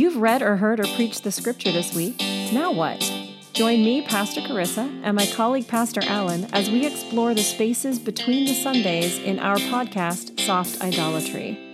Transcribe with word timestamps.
You've 0.00 0.16
read 0.16 0.40
or 0.40 0.56
heard 0.56 0.80
or 0.80 0.86
preached 0.96 1.24
the 1.24 1.30
scripture 1.30 1.70
this 1.72 1.94
week. 1.94 2.18
Now 2.54 2.72
what? 2.72 3.00
Join 3.52 3.84
me, 3.84 4.00
Pastor 4.00 4.40
Carissa, 4.40 4.88
and 5.04 5.14
my 5.14 5.26
colleague, 5.26 5.68
Pastor 5.68 6.00
Allen, 6.04 6.46
as 6.54 6.70
we 6.70 6.86
explore 6.86 7.34
the 7.34 7.42
spaces 7.42 7.98
between 7.98 8.46
the 8.46 8.54
Sundays 8.54 9.18
in 9.18 9.38
our 9.38 9.58
podcast, 9.58 10.40
Soft 10.40 10.80
Idolatry. 10.80 11.70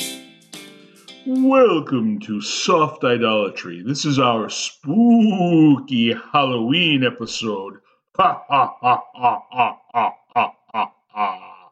Welcome 1.25 2.19
to 2.23 2.41
Soft 2.41 3.05
Idolatry. 3.05 3.85
This 3.87 4.05
is 4.05 4.19
our 4.19 4.49
spooky 4.49 6.13
Halloween 6.33 7.05
episode. 7.05 7.75
Ha 8.17 8.43
ha 8.49 8.77
ha 8.81 9.05
ha 9.15 9.43
ha 9.53 9.79
ha 9.93 10.15
ha 10.35 10.53
ha 10.75 10.93
ha. 11.11 11.71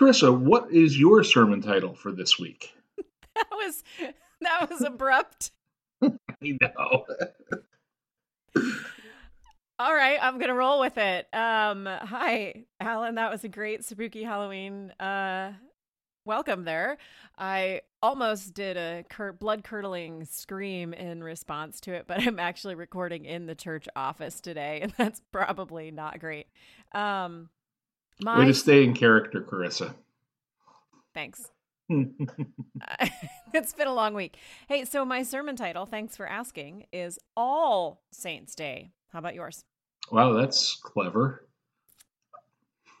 Carissa, 0.00 0.34
what 0.34 0.72
is 0.72 0.98
your 0.98 1.22
sermon 1.24 1.60
title 1.60 1.94
for 1.94 2.10
this 2.10 2.38
week? 2.38 2.72
That 3.34 3.50
was 3.50 3.84
that 4.40 4.70
was 4.70 4.82
abrupt. 4.82 5.50
I 6.02 6.10
know. 6.60 7.04
All 9.78 9.94
right, 9.94 10.18
I'm 10.20 10.38
gonna 10.38 10.54
roll 10.54 10.80
with 10.80 10.96
it. 10.96 11.26
Um, 11.34 11.86
hi, 11.86 12.64
Alan. 12.80 13.16
That 13.16 13.30
was 13.30 13.44
a 13.44 13.48
great 13.48 13.84
spooky 13.84 14.22
Halloween. 14.22 14.90
Uh, 14.98 15.52
welcome 16.24 16.64
there. 16.64 16.98
I 17.38 17.82
almost 18.02 18.54
did 18.54 18.76
a 18.76 19.04
cur- 19.08 19.32
blood 19.32 19.64
curdling 19.64 20.24
scream 20.24 20.94
in 20.94 21.22
response 21.22 21.80
to 21.80 21.92
it, 21.92 22.06
but 22.06 22.20
I'm 22.20 22.38
actually 22.38 22.74
recording 22.74 23.24
in 23.24 23.46
the 23.46 23.54
church 23.54 23.88
office 23.94 24.40
today, 24.40 24.80
and 24.82 24.92
that's 24.98 25.20
probably 25.32 25.90
not 25.90 26.20
great. 26.20 26.46
Um, 26.92 27.50
my 28.20 28.40
way 28.40 28.46
to 28.46 28.54
stay 28.54 28.82
in 28.82 28.94
character, 28.94 29.42
Carissa. 29.42 29.94
Thanks. 31.12 31.50
it's 33.54 33.72
been 33.72 33.86
a 33.86 33.94
long 33.94 34.14
week. 34.14 34.36
Hey, 34.68 34.84
so 34.84 35.04
my 35.04 35.22
sermon 35.22 35.56
title, 35.56 35.86
thanks 35.86 36.16
for 36.16 36.26
asking, 36.26 36.86
is 36.92 37.18
All 37.36 38.02
Saints 38.10 38.54
Day. 38.54 38.90
How 39.12 39.20
about 39.20 39.34
yours? 39.34 39.64
Wow, 40.10 40.32
that's 40.32 40.76
clever. 40.76 41.46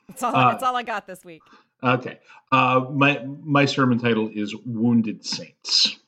It's 0.08 0.22
all, 0.22 0.34
uh, 0.34 0.58
all 0.62 0.76
I 0.76 0.82
got 0.82 1.06
this 1.06 1.24
week. 1.24 1.42
Okay. 1.82 2.18
Uh, 2.52 2.86
my 2.90 3.24
my 3.42 3.64
sermon 3.64 3.98
title 3.98 4.30
is 4.32 4.54
Wounded 4.64 5.24
Saints. 5.24 5.98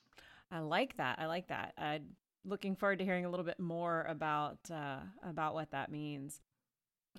I 0.50 0.60
like 0.60 0.96
that. 0.96 1.18
I 1.18 1.26
like 1.26 1.48
that. 1.48 1.74
I'm 1.76 2.04
looking 2.44 2.74
forward 2.74 3.00
to 3.00 3.04
hearing 3.04 3.24
a 3.24 3.30
little 3.30 3.44
bit 3.44 3.60
more 3.60 4.06
about 4.08 4.58
uh, 4.72 4.98
about 5.22 5.54
what 5.54 5.72
that 5.72 5.90
means. 5.90 6.40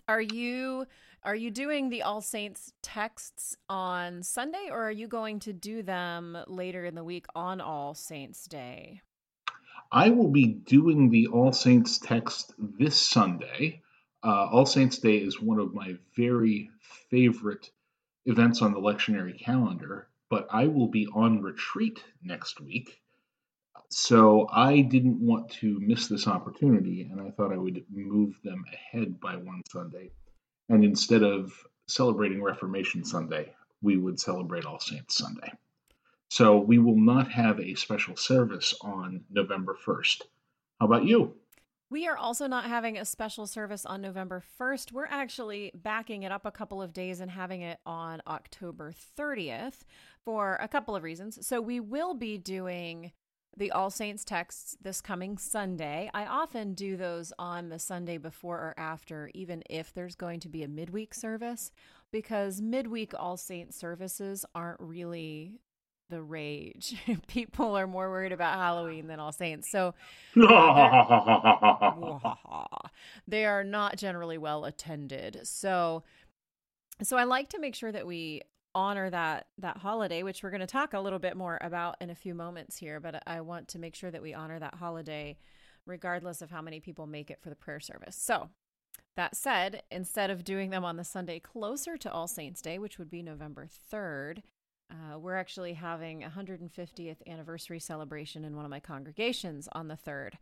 Are 0.10 0.22
you 0.22 0.88
are 1.22 1.36
you 1.36 1.52
doing 1.52 1.90
the 1.90 2.02
All 2.02 2.20
Saints 2.20 2.74
texts 2.82 3.56
on 3.70 4.24
Sunday 4.24 4.70
or 4.72 4.88
are 4.88 4.92
you 4.92 5.08
going 5.08 5.40
to 5.42 5.54
do 5.54 5.84
them 5.84 6.36
later 6.48 6.84
in 6.84 6.96
the 6.96 7.04
week 7.04 7.28
on 7.36 7.62
All 7.62 7.94
Saints 7.94 8.46
Day? 8.46 9.02
I 9.92 10.10
will 10.10 10.30
be 10.30 10.48
doing 10.48 11.12
the 11.12 11.28
All 11.28 11.52
Saints 11.52 12.00
text 12.00 12.56
this 12.58 13.00
Sunday. 13.00 13.84
Uh, 14.24 14.48
All 14.48 14.66
Saints 14.66 14.98
Day 14.98 15.18
is 15.18 15.40
one 15.40 15.60
of 15.60 15.76
my 15.76 15.96
very 16.18 16.72
favorite 17.12 17.70
events 18.26 18.64
on 18.64 18.74
the 18.74 18.82
lectionary 18.82 19.40
calendar, 19.40 20.08
but 20.28 20.48
I 20.50 20.66
will 20.66 20.88
be 20.88 21.06
on 21.14 21.44
retreat 21.44 22.04
next 22.24 22.60
week. 22.60 23.00
So 23.90 24.48
I 24.52 24.82
didn't 24.82 25.20
want 25.20 25.50
to 25.54 25.80
miss 25.80 26.08
this 26.08 26.28
opportunity, 26.28 27.10
and 27.12 27.20
I 27.20 27.32
thought 27.32 27.52
I 27.52 27.58
would 27.58 27.84
move 27.90 28.40
them 28.44 28.64
ahead 28.72 29.20
by 29.20 29.36
one 29.36 29.64
Sunday. 29.70 30.12
And 30.70 30.84
instead 30.84 31.24
of 31.24 31.52
celebrating 31.88 32.44
Reformation 32.44 33.04
Sunday, 33.04 33.54
we 33.82 33.98
would 33.98 34.20
celebrate 34.20 34.66
All 34.66 34.80
Saints 34.80 35.18
Sunday. 35.18 35.52
So 36.30 36.60
we 36.60 36.78
will 36.78 37.00
not 37.00 37.32
have 37.32 37.60
a 37.60 37.74
special 37.74 38.16
service 38.16 38.76
on 38.82 39.24
November 39.32 39.76
1st. 39.84 40.22
How 40.80 40.86
about 40.86 41.06
you? 41.06 41.34
We 41.90 42.08
are 42.08 42.18
also 42.18 42.46
not 42.46 42.66
having 42.66 43.00
a 43.00 43.06
special 43.06 43.48
service 43.48 43.84
on 43.84 44.02
November 44.02 44.44
1st. 44.60 44.92
We're 44.92 45.08
actually 45.08 45.72
backing 45.74 46.22
it 46.22 46.32
up 46.32 46.46
a 46.46 46.52
couple 46.52 46.84
of 46.84 46.94
days 46.94 47.20
and 47.20 47.32
having 47.32 47.64
it 47.64 47.80
on 47.84 48.22
October 48.28 48.94
30th 49.18 49.80
for 50.24 50.60
a 50.62 50.68
couple 50.68 50.96
of 50.96 51.02
reasons. 51.02 51.46
So 51.48 51.60
we 51.60 51.80
will 51.80 52.14
be 52.14 52.38
doing 52.38 53.12
the 53.58 53.72
All 53.72 53.90
Saints 53.90 54.24
texts 54.24 54.78
this 54.82 55.02
coming 55.02 55.38
Sunday. 55.38 56.10
I 56.14 56.26
often 56.26 56.74
do 56.74 56.96
those 56.96 57.34
on 57.38 57.70
the 57.70 57.80
Sunday 57.80 58.18
before 58.18 58.58
or 58.58 58.74
after, 58.78 59.30
even 59.34 59.64
if 59.70 59.94
there's 59.94 60.16
going 60.16 60.40
to 60.42 60.50
be 60.50 60.64
a 60.64 60.68
midweek 60.68 61.14
service, 61.14 61.72
because 62.12 62.62
midweek 62.62 63.14
All 63.18 63.38
Saints 63.38 63.78
services 63.78 64.46
aren't 64.56 64.80
really 64.80 65.60
the 66.10 66.22
rage. 66.22 66.96
People 67.28 67.78
are 67.78 67.88
more 67.88 68.10
worried 68.10 68.32
about 68.32 68.58
Halloween 68.58 69.08
than 69.08 69.20
All 69.20 69.32
Saints. 69.32 69.70
So 69.70 69.94
they 73.28 73.46
are 73.46 73.64
not 73.64 73.98
generally 73.98 74.38
well 74.38 74.66
attended. 74.66 75.42
So 75.44 76.04
so 77.02 77.16
I 77.18 77.24
like 77.24 77.50
to 77.50 77.60
make 77.60 77.76
sure 77.76 77.92
that 77.92 78.06
we 78.06 78.42
honor 78.76 79.10
that 79.10 79.48
that 79.58 79.78
holiday 79.78 80.22
which 80.24 80.44
we're 80.44 80.52
going 80.52 80.60
to 80.60 80.68
talk 80.68 80.94
a 80.94 81.00
little 81.00 81.20
bit 81.20 81.36
more 81.36 81.58
about 81.62 81.96
in 82.00 82.10
a 82.10 82.16
few 82.16 82.36
moments 82.36 82.78
here 82.78 83.00
but 83.00 83.22
i 83.26 83.42
want 83.42 83.68
to 83.68 83.80
make 83.80 83.96
sure 83.96 84.12
that 84.12 84.22
we 84.22 84.34
honor 84.34 84.60
that 84.60 84.76
holiday 84.76 85.36
regardless 85.90 86.42
of 86.42 86.52
how 86.52 86.62
many 86.62 86.80
people 86.80 87.08
make 87.08 87.32
it 87.32 87.42
for 87.42 87.50
the 87.50 87.56
prayer 87.56 87.80
service. 87.80 88.16
So 88.16 88.50
that 89.16 89.36
said 89.36 89.84
instead 89.92 90.30
of 90.30 90.44
doing 90.44 90.70
them 90.70 90.86
on 90.86 90.96
the 90.96 91.04
sunday 91.04 91.40
closer 91.40 91.98
to 91.98 92.12
all 92.12 92.28
saints 92.28 92.62
day 92.62 92.80
which 92.80 92.98
would 92.98 93.10
be 93.10 93.22
november 93.22 93.68
3rd 93.92 94.44
uh, 94.92 95.20
we're 95.20 95.36
actually 95.36 95.74
having 95.74 96.24
a 96.24 96.30
150th 96.30 97.18
anniversary 97.28 97.80
celebration 97.80 98.46
in 98.46 98.56
one 98.56 98.64
of 98.64 98.72
my 98.72 98.80
congregations 98.80 99.68
on 99.74 99.90
the 99.90 99.98
3rd 99.98 100.34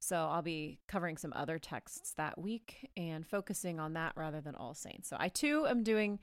so 0.00 0.28
i'll 0.30 0.42
be 0.42 0.78
covering 0.86 1.16
some 1.16 1.32
other 1.34 1.58
texts 1.58 2.12
that 2.12 2.36
week 2.36 2.90
and 2.96 3.26
focusing 3.26 3.80
on 3.80 3.94
that 3.94 4.12
rather 4.16 4.40
than 4.42 4.54
all 4.56 4.74
saints. 4.74 5.08
So 5.08 5.16
i 5.18 5.28
too 5.28 5.66
am 5.66 5.82
doing 5.82 6.18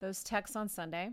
those 0.00 0.22
texts 0.22 0.56
on 0.56 0.68
Sunday. 0.68 1.10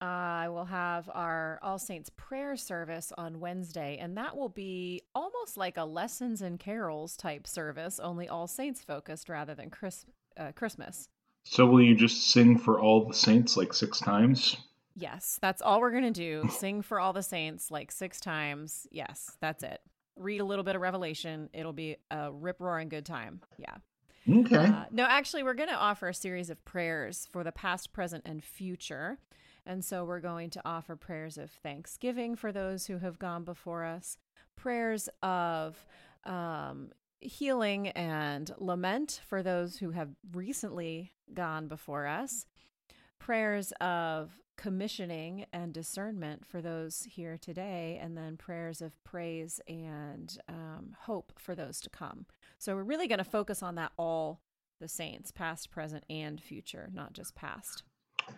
Uh, 0.00 0.04
I 0.04 0.48
will 0.48 0.64
have 0.64 1.10
our 1.12 1.58
All 1.60 1.78
Saints 1.78 2.10
prayer 2.16 2.56
service 2.56 3.12
on 3.18 3.40
Wednesday, 3.40 3.98
and 4.00 4.16
that 4.16 4.36
will 4.36 4.48
be 4.48 5.02
almost 5.14 5.56
like 5.56 5.76
a 5.76 5.84
lessons 5.84 6.40
and 6.40 6.58
carols 6.58 7.16
type 7.16 7.46
service, 7.48 7.98
only 7.98 8.28
All 8.28 8.46
Saints 8.46 8.80
focused 8.80 9.28
rather 9.28 9.56
than 9.56 9.70
Chris, 9.70 10.04
uh, 10.36 10.52
Christmas. 10.52 11.08
So, 11.42 11.66
will 11.66 11.82
you 11.82 11.96
just 11.96 12.30
sing 12.30 12.58
for 12.58 12.78
all 12.78 13.06
the 13.06 13.14
saints 13.14 13.56
like 13.56 13.72
six 13.72 13.98
times? 13.98 14.56
Yes, 14.94 15.38
that's 15.40 15.62
all 15.62 15.80
we're 15.80 15.92
going 15.92 16.12
to 16.12 16.42
do. 16.42 16.48
sing 16.50 16.82
for 16.82 17.00
all 17.00 17.12
the 17.12 17.22
saints 17.22 17.70
like 17.70 17.90
six 17.90 18.20
times. 18.20 18.86
Yes, 18.90 19.36
that's 19.40 19.62
it. 19.62 19.80
Read 20.16 20.40
a 20.40 20.44
little 20.44 20.64
bit 20.64 20.74
of 20.74 20.82
Revelation. 20.82 21.48
It'll 21.52 21.72
be 21.72 21.96
a 22.10 22.32
rip 22.32 22.60
roaring 22.60 22.88
good 22.88 23.06
time. 23.06 23.40
Yeah. 23.58 23.76
Okay. 24.30 24.56
Uh, 24.56 24.84
no, 24.90 25.04
actually, 25.04 25.42
we're 25.42 25.54
going 25.54 25.68
to 25.68 25.74
offer 25.74 26.08
a 26.08 26.14
series 26.14 26.50
of 26.50 26.62
prayers 26.64 27.26
for 27.30 27.42
the 27.44 27.52
past, 27.52 27.92
present, 27.92 28.24
and 28.26 28.42
future. 28.44 29.18
And 29.64 29.84
so 29.84 30.04
we're 30.04 30.20
going 30.20 30.50
to 30.50 30.62
offer 30.64 30.96
prayers 30.96 31.38
of 31.38 31.50
thanksgiving 31.50 32.36
for 32.36 32.52
those 32.52 32.86
who 32.86 32.98
have 32.98 33.18
gone 33.18 33.44
before 33.44 33.84
us, 33.84 34.16
prayers 34.56 35.08
of 35.22 35.84
um, 36.24 36.90
healing 37.20 37.88
and 37.88 38.50
lament 38.58 39.20
for 39.26 39.42
those 39.42 39.76
who 39.76 39.90
have 39.90 40.10
recently 40.32 41.12
gone 41.34 41.68
before 41.68 42.06
us, 42.06 42.46
prayers 43.18 43.72
of 43.80 44.38
commissioning 44.58 45.46
and 45.52 45.72
discernment 45.72 46.44
for 46.44 46.60
those 46.60 47.06
here 47.08 47.38
today, 47.38 47.98
and 48.02 48.18
then 48.18 48.36
prayers 48.36 48.82
of 48.82 49.02
praise 49.04 49.60
and 49.68 50.36
um, 50.48 50.94
hope 51.02 51.32
for 51.38 51.54
those 51.54 51.80
to 51.80 51.88
come. 51.88 52.26
So 52.58 52.74
we're 52.74 52.82
really 52.82 53.06
going 53.06 53.18
to 53.18 53.24
focus 53.24 53.62
on 53.62 53.76
that 53.76 53.92
all 53.96 54.42
the 54.80 54.88
saints, 54.88 55.30
past, 55.30 55.70
present, 55.70 56.04
and 56.10 56.42
future, 56.42 56.90
not 56.92 57.12
just 57.12 57.34
past. 57.34 57.84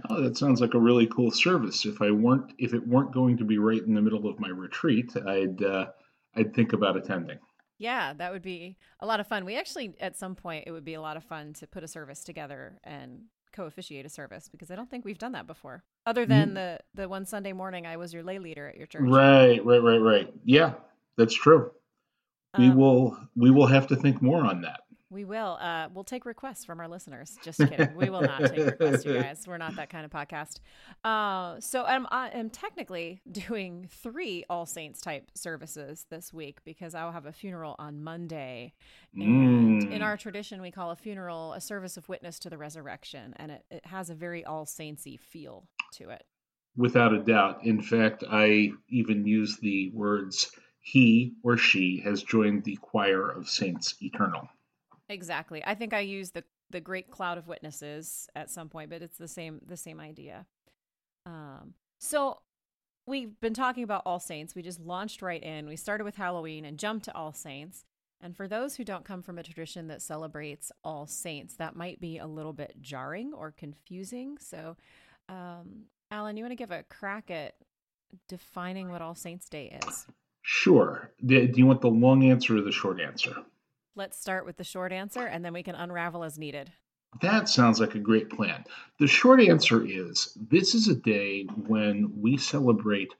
Oh, 0.08 0.22
that 0.22 0.36
sounds 0.36 0.60
like 0.60 0.74
a 0.74 0.78
really 0.78 1.06
cool 1.06 1.30
service. 1.30 1.84
If 1.84 2.00
I 2.00 2.10
weren't, 2.10 2.52
if 2.58 2.74
it 2.74 2.86
weren't 2.86 3.12
going 3.12 3.38
to 3.38 3.44
be 3.44 3.58
right 3.58 3.82
in 3.82 3.94
the 3.94 4.02
middle 4.02 4.28
of 4.28 4.38
my 4.38 4.48
retreat, 4.48 5.16
I'd, 5.26 5.62
uh, 5.62 5.86
I'd 6.36 6.54
think 6.54 6.74
about 6.74 6.96
attending. 6.96 7.38
Yeah, 7.78 8.12
that 8.12 8.30
would 8.30 8.42
be 8.42 8.76
a 9.00 9.06
lot 9.06 9.20
of 9.20 9.26
fun. 9.26 9.46
We 9.46 9.56
actually, 9.56 9.94
at 10.00 10.18
some 10.18 10.34
point, 10.34 10.64
it 10.66 10.70
would 10.70 10.84
be 10.84 10.94
a 10.94 11.00
lot 11.00 11.16
of 11.16 11.24
fun 11.24 11.54
to 11.54 11.66
put 11.66 11.82
a 11.82 11.88
service 11.88 12.22
together 12.22 12.78
and 12.84 13.22
co-officiate 13.52 14.04
a 14.04 14.10
service 14.10 14.48
because 14.48 14.70
I 14.70 14.76
don't 14.76 14.90
think 14.90 15.06
we've 15.06 15.18
done 15.18 15.32
that 15.32 15.46
before. 15.46 15.82
Other 16.10 16.26
than 16.26 16.54
the 16.54 16.80
the 16.94 17.08
one 17.08 17.24
Sunday 17.24 17.52
morning 17.52 17.86
I 17.86 17.96
was 17.96 18.12
your 18.12 18.24
lay 18.24 18.40
leader 18.40 18.66
at 18.66 18.76
your 18.76 18.88
church. 18.88 19.02
Right, 19.04 19.64
right, 19.64 19.80
right, 19.80 19.98
right. 19.98 20.34
Yeah, 20.44 20.72
that's 21.16 21.34
true. 21.34 21.70
We 22.58 22.66
um, 22.66 22.76
will 22.76 23.16
we 23.36 23.52
will 23.52 23.68
have 23.68 23.86
to 23.88 23.96
think 23.96 24.20
more 24.20 24.44
on 24.44 24.62
that. 24.62 24.80
We 25.08 25.24
will. 25.24 25.58
Uh, 25.60 25.88
we'll 25.92 26.04
take 26.04 26.24
requests 26.24 26.64
from 26.64 26.80
our 26.80 26.88
listeners. 26.88 27.36
Just 27.44 27.58
kidding. 27.58 27.94
we 27.96 28.10
will 28.10 28.22
not 28.22 28.40
take 28.40 28.58
requests, 28.58 29.04
you 29.04 29.14
guys. 29.14 29.44
We're 29.46 29.58
not 29.58 29.74
that 29.76 29.90
kind 29.90 30.04
of 30.04 30.10
podcast. 30.10 30.60
Uh, 31.04 31.60
so 31.60 31.84
I'm, 31.84 32.06
I 32.10 32.28
am 32.28 32.48
technically 32.48 33.20
doing 33.30 33.88
three 33.90 34.44
All 34.48 34.66
Saints 34.66 35.00
type 35.00 35.30
services 35.34 36.06
this 36.10 36.32
week 36.32 36.58
because 36.64 36.94
I'll 36.94 37.10
have 37.10 37.26
a 37.26 37.32
funeral 37.32 37.74
on 37.80 38.04
Monday. 38.04 38.72
And 39.14 39.82
mm. 39.82 39.90
in 39.90 40.00
our 40.00 40.16
tradition, 40.16 40.62
we 40.62 40.70
call 40.70 40.92
a 40.92 40.96
funeral 40.96 41.54
a 41.54 41.60
service 41.60 41.96
of 41.96 42.08
witness 42.08 42.38
to 42.40 42.50
the 42.50 42.58
resurrection, 42.58 43.34
and 43.36 43.50
it, 43.50 43.64
it 43.68 43.86
has 43.86 44.10
a 44.10 44.14
very 44.14 44.44
All 44.44 44.64
Saintsy 44.64 45.18
feel 45.18 45.66
to 45.92 46.10
it. 46.10 46.24
Without 46.76 47.12
a 47.12 47.18
doubt. 47.18 47.64
In 47.64 47.82
fact, 47.82 48.24
I 48.30 48.72
even 48.88 49.26
use 49.26 49.58
the 49.58 49.90
words 49.94 50.50
he 50.80 51.34
or 51.42 51.56
she 51.56 52.00
has 52.04 52.22
joined 52.22 52.64
the 52.64 52.76
choir 52.76 53.28
of 53.28 53.48
saints 53.48 53.94
eternal. 54.00 54.48
Exactly. 55.08 55.62
I 55.64 55.74
think 55.74 55.92
I 55.92 56.00
used 56.00 56.34
the 56.34 56.44
the 56.70 56.80
great 56.80 57.10
cloud 57.10 57.36
of 57.36 57.48
witnesses 57.48 58.28
at 58.36 58.48
some 58.48 58.68
point, 58.68 58.90
but 58.90 59.02
it's 59.02 59.18
the 59.18 59.28
same 59.28 59.60
the 59.66 59.76
same 59.76 60.00
idea. 60.00 60.46
Um, 61.26 61.74
so 61.98 62.38
we've 63.06 63.38
been 63.40 63.54
talking 63.54 63.82
about 63.82 64.02
All 64.06 64.20
Saints. 64.20 64.54
We 64.54 64.62
just 64.62 64.80
launched 64.80 65.20
right 65.20 65.42
in. 65.42 65.68
We 65.68 65.76
started 65.76 66.04
with 66.04 66.16
Halloween 66.16 66.64
and 66.64 66.78
jumped 66.78 67.06
to 67.06 67.14
All 67.14 67.32
Saints. 67.32 67.84
And 68.22 68.36
for 68.36 68.46
those 68.46 68.76
who 68.76 68.84
don't 68.84 69.04
come 69.04 69.22
from 69.22 69.38
a 69.38 69.42
tradition 69.42 69.88
that 69.88 70.02
celebrates 70.02 70.70
All 70.84 71.06
Saints, 71.06 71.54
that 71.56 71.74
might 71.74 72.00
be 72.00 72.18
a 72.18 72.26
little 72.26 72.52
bit 72.52 72.74
jarring 72.80 73.32
or 73.32 73.50
confusing. 73.50 74.36
So, 74.38 74.76
um, 75.30 75.84
Alan, 76.10 76.36
you 76.36 76.42
want 76.42 76.52
to 76.52 76.56
give 76.56 76.72
a 76.72 76.82
crack 76.82 77.30
at 77.30 77.54
defining 78.28 78.90
what 78.90 79.00
All 79.00 79.14
Saints 79.14 79.48
Day 79.48 79.78
is? 79.86 80.06
Sure. 80.42 81.12
Do 81.24 81.48
you 81.54 81.66
want 81.66 81.80
the 81.80 81.88
long 81.88 82.24
answer 82.24 82.56
or 82.56 82.62
the 82.62 82.72
short 82.72 83.00
answer? 83.00 83.36
Let's 83.94 84.18
start 84.18 84.44
with 84.44 84.56
the 84.56 84.64
short 84.64 84.92
answer 84.92 85.26
and 85.26 85.44
then 85.44 85.52
we 85.52 85.62
can 85.62 85.74
unravel 85.74 86.24
as 86.24 86.38
needed. 86.38 86.72
That 87.22 87.48
sounds 87.48 87.80
like 87.80 87.94
a 87.94 88.00
great 88.00 88.30
plan. 88.30 88.64
The 88.98 89.06
short 89.06 89.40
answer 89.40 89.84
is 89.84 90.36
this 90.50 90.74
is 90.74 90.88
a 90.88 90.94
day 90.94 91.44
when 91.44 92.20
we 92.20 92.36
celebrate 92.36 93.12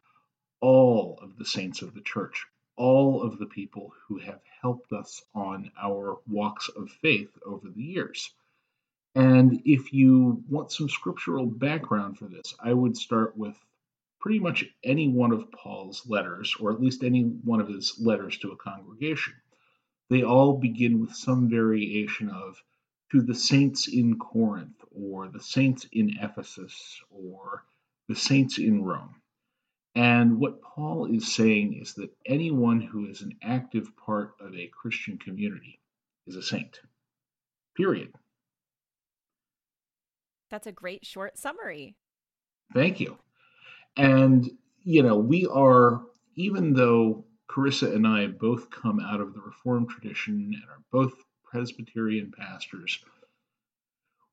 all 0.61 1.19
of 1.23 1.37
the 1.37 1.45
saints 1.45 1.83
of 1.83 1.95
the 1.95 2.01
church, 2.01 2.47
all 2.77 3.23
of 3.23 3.39
the 3.39 3.47
people 3.47 3.93
who 4.07 4.19
have 4.19 4.41
helped 4.63 4.93
us 4.93 5.23
on 5.35 5.71
our 5.81 6.19
walks 6.29 6.69
of 6.69 6.91
faith 6.91 7.31
over 7.45 7.69
the 7.69 7.83
years. 7.83 8.33
And 9.15 9.63
if 9.65 9.93
you 9.93 10.43
want 10.49 10.73
some 10.73 10.89
scriptural 10.89 11.47
background 11.47 12.19
for 12.19 12.27
this, 12.27 12.55
I 12.61 12.73
would 12.73 12.97
start 12.97 13.37
with 13.37 13.57
pretty 14.21 14.39
much 14.39 14.65
any 14.85 15.09
one 15.09 15.33
of 15.33 15.51
Paul's 15.51 16.07
letters, 16.07 16.55
or 16.61 16.73
at 16.73 16.81
least 16.81 17.03
any 17.03 17.23
one 17.23 17.61
of 17.61 17.69
his 17.69 17.99
letters 18.01 18.39
to 18.39 18.53
a 18.53 18.57
congregation. 18.57 19.35
They 20.11 20.23
all 20.23 20.59
begin 20.59 21.01
with 21.01 21.15
some 21.15 21.49
variation 21.49 22.29
of 22.29 22.63
to 23.11 23.23
the 23.23 23.35
saints 23.35 23.89
in 23.89 24.19
Corinth, 24.19 24.77
or 24.93 25.29
the 25.29 25.41
saints 25.41 25.87
in 25.91 26.17
Ephesus, 26.21 27.01
or 27.11 27.65
the 28.09 28.15
saints 28.15 28.59
in 28.59 28.85
Rome. 28.85 29.17
And 29.97 30.39
what 30.39 30.63
Paul 30.63 31.07
is 31.07 31.35
saying 31.35 31.75
is 31.81 31.95
that 31.95 32.17
anyone 32.25 32.81
who 32.81 33.07
is 33.07 33.23
an 33.23 33.37
active 33.43 33.97
part 33.97 34.35
of 34.39 34.55
a 34.55 34.69
Christian 34.69 35.19
community 35.19 35.81
is 36.27 36.37
a 36.37 36.43
saint. 36.43 36.81
Period. 37.77 38.15
That's 40.51 40.67
a 40.67 40.73
great 40.73 41.07
short 41.07 41.39
summary. 41.39 41.97
Thank 42.75 43.01
you. 43.01 43.19
And, 43.97 44.49
you 44.83 45.03
know, 45.03 45.17
we 45.17 45.47
are, 45.47 46.03
even 46.37 46.73
though 46.73 47.25
Carissa 47.49 47.95
and 47.95 48.07
I 48.07 48.27
both 48.27 48.71
come 48.71 49.01
out 49.01 49.21
of 49.21 49.35
the 49.35 49.41
Reformed 49.41 49.89
tradition 49.89 50.53
and 50.55 50.65
are 50.71 50.83
both 50.93 51.13
Presbyterian 51.45 52.33
pastors, 52.37 52.99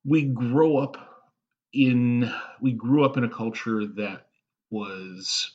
we 0.05 0.23
grow 0.23 0.77
up 0.77 0.97
in 1.73 2.31
we 2.61 2.71
grew 2.71 3.03
up 3.03 3.17
in 3.17 3.23
a 3.23 3.29
culture 3.29 3.85
that 3.85 4.27
was 4.69 5.51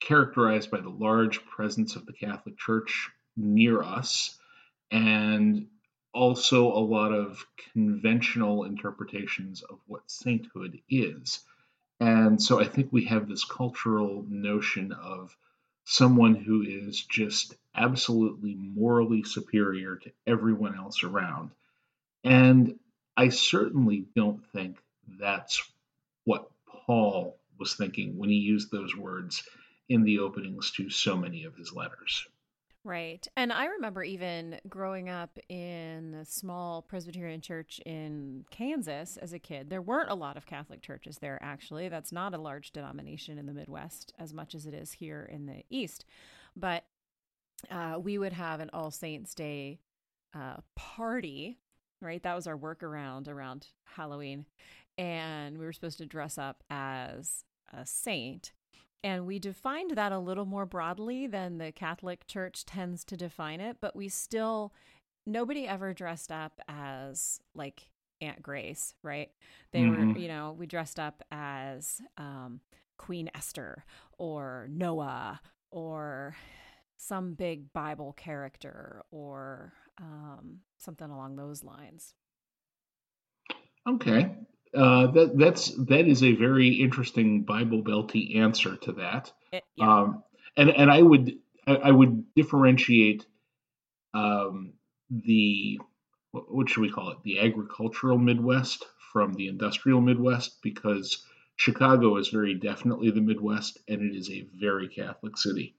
characterized 0.00 0.70
by 0.70 0.80
the 0.80 0.88
large 0.88 1.44
presence 1.46 1.96
of 1.96 2.06
the 2.06 2.12
Catholic 2.12 2.58
Church 2.58 3.10
near 3.36 3.82
us 3.82 4.38
and 4.90 5.66
also 6.12 6.72
a 6.72 6.78
lot 6.78 7.12
of 7.12 7.44
conventional 7.72 8.64
interpretations 8.64 9.62
of 9.62 9.78
what 9.86 10.10
sainthood 10.10 10.80
is. 10.88 11.40
And 12.00 12.42
so 12.42 12.60
I 12.60 12.66
think 12.66 12.88
we 12.90 13.04
have 13.06 13.28
this 13.28 13.44
cultural 13.44 14.24
notion 14.28 14.92
of 14.92 15.36
someone 15.84 16.34
who 16.34 16.62
is 16.62 17.02
just 17.02 17.54
absolutely 17.74 18.54
morally 18.54 19.22
superior 19.24 19.96
to 19.96 20.12
everyone 20.26 20.76
else 20.76 21.02
around. 21.02 21.50
And 22.24 22.78
I 23.16 23.30
certainly 23.30 24.06
don't 24.14 24.44
think 24.52 24.78
that's 25.18 25.62
what 26.24 26.50
Paul 26.66 27.36
was 27.58 27.74
thinking 27.74 28.18
when 28.18 28.30
he 28.30 28.36
used 28.36 28.70
those 28.70 28.96
words 28.96 29.42
in 29.88 30.04
the 30.04 30.20
openings 30.20 30.70
to 30.72 30.90
so 30.90 31.16
many 31.16 31.44
of 31.44 31.56
his 31.56 31.72
letters. 31.72 32.26
Right. 32.84 33.24
And 33.36 33.52
I 33.52 33.66
remember 33.66 34.02
even 34.02 34.58
growing 34.68 35.08
up 35.08 35.38
in 35.48 36.14
a 36.20 36.24
small 36.24 36.82
Presbyterian 36.82 37.40
church 37.40 37.80
in 37.86 38.44
Kansas 38.50 39.16
as 39.16 39.32
a 39.32 39.38
kid. 39.38 39.70
There 39.70 39.80
weren't 39.80 40.10
a 40.10 40.16
lot 40.16 40.36
of 40.36 40.46
Catholic 40.46 40.82
churches 40.82 41.18
there, 41.18 41.38
actually. 41.40 41.88
That's 41.88 42.10
not 42.10 42.34
a 42.34 42.38
large 42.38 42.72
denomination 42.72 43.38
in 43.38 43.46
the 43.46 43.52
Midwest 43.52 44.12
as 44.18 44.34
much 44.34 44.52
as 44.56 44.66
it 44.66 44.74
is 44.74 44.92
here 44.92 45.28
in 45.30 45.46
the 45.46 45.62
East. 45.70 46.04
But 46.56 46.84
uh, 47.70 48.00
we 48.02 48.18
would 48.18 48.32
have 48.32 48.58
an 48.58 48.70
All 48.72 48.90
Saints 48.90 49.32
Day 49.32 49.78
uh, 50.34 50.56
party, 50.74 51.58
right? 52.00 52.22
That 52.24 52.34
was 52.34 52.48
our 52.48 52.56
workaround 52.56 53.28
around 53.28 53.68
Halloween. 53.84 54.46
And 54.98 55.56
we 55.56 55.64
were 55.64 55.72
supposed 55.72 55.98
to 55.98 56.06
dress 56.06 56.36
up 56.36 56.64
as 56.68 57.44
a 57.72 57.86
saint. 57.86 58.50
And 59.04 59.26
we 59.26 59.38
defined 59.38 59.92
that 59.92 60.12
a 60.12 60.18
little 60.18 60.46
more 60.46 60.66
broadly 60.66 61.26
than 61.26 61.58
the 61.58 61.72
Catholic 61.72 62.26
Church 62.26 62.64
tends 62.64 63.04
to 63.04 63.16
define 63.16 63.60
it, 63.60 63.78
but 63.80 63.96
we 63.96 64.08
still, 64.08 64.72
nobody 65.26 65.66
ever 65.66 65.92
dressed 65.92 66.30
up 66.30 66.60
as 66.68 67.40
like 67.54 67.88
Aunt 68.20 68.42
Grace, 68.42 68.94
right? 69.02 69.30
They 69.72 69.80
mm-hmm. 69.80 70.12
were, 70.12 70.18
you 70.18 70.28
know, 70.28 70.54
we 70.56 70.66
dressed 70.66 71.00
up 71.00 71.22
as 71.32 72.00
um, 72.16 72.60
Queen 72.96 73.28
Esther 73.34 73.84
or 74.18 74.68
Noah 74.70 75.40
or 75.72 76.36
some 76.96 77.34
big 77.34 77.72
Bible 77.72 78.12
character 78.12 79.02
or 79.10 79.72
um, 80.00 80.60
something 80.78 81.10
along 81.10 81.34
those 81.34 81.64
lines. 81.64 82.14
Okay. 83.88 84.30
Uh, 84.74 85.06
that 85.08 85.36
that's 85.36 85.72
that 85.76 86.08
is 86.08 86.22
a 86.22 86.34
very 86.34 86.68
interesting 86.68 87.42
Bible 87.42 87.82
Belty 87.82 88.36
answer 88.36 88.76
to 88.76 88.92
that. 88.92 89.30
It, 89.52 89.56
eh, 89.56 89.60
yeah. 89.76 90.00
um, 90.00 90.24
and 90.56 90.70
and 90.70 90.90
I 90.90 91.02
would 91.02 91.36
I 91.66 91.90
would 91.90 92.34
differentiate 92.34 93.26
um, 94.14 94.72
the 95.10 95.78
what 96.32 96.70
should 96.70 96.80
we 96.80 96.90
call 96.90 97.10
it 97.10 97.18
the 97.22 97.40
agricultural 97.40 98.18
Midwest 98.18 98.86
from 99.12 99.34
the 99.34 99.48
industrial 99.48 100.00
Midwest 100.00 100.62
because 100.62 101.26
Chicago 101.56 102.16
is 102.16 102.28
very 102.28 102.54
definitely 102.54 103.10
the 103.10 103.20
Midwest 103.20 103.78
and 103.88 104.00
it 104.00 104.16
is 104.16 104.30
a 104.30 104.46
very 104.54 104.88
Catholic 104.88 105.36
city. 105.36 105.76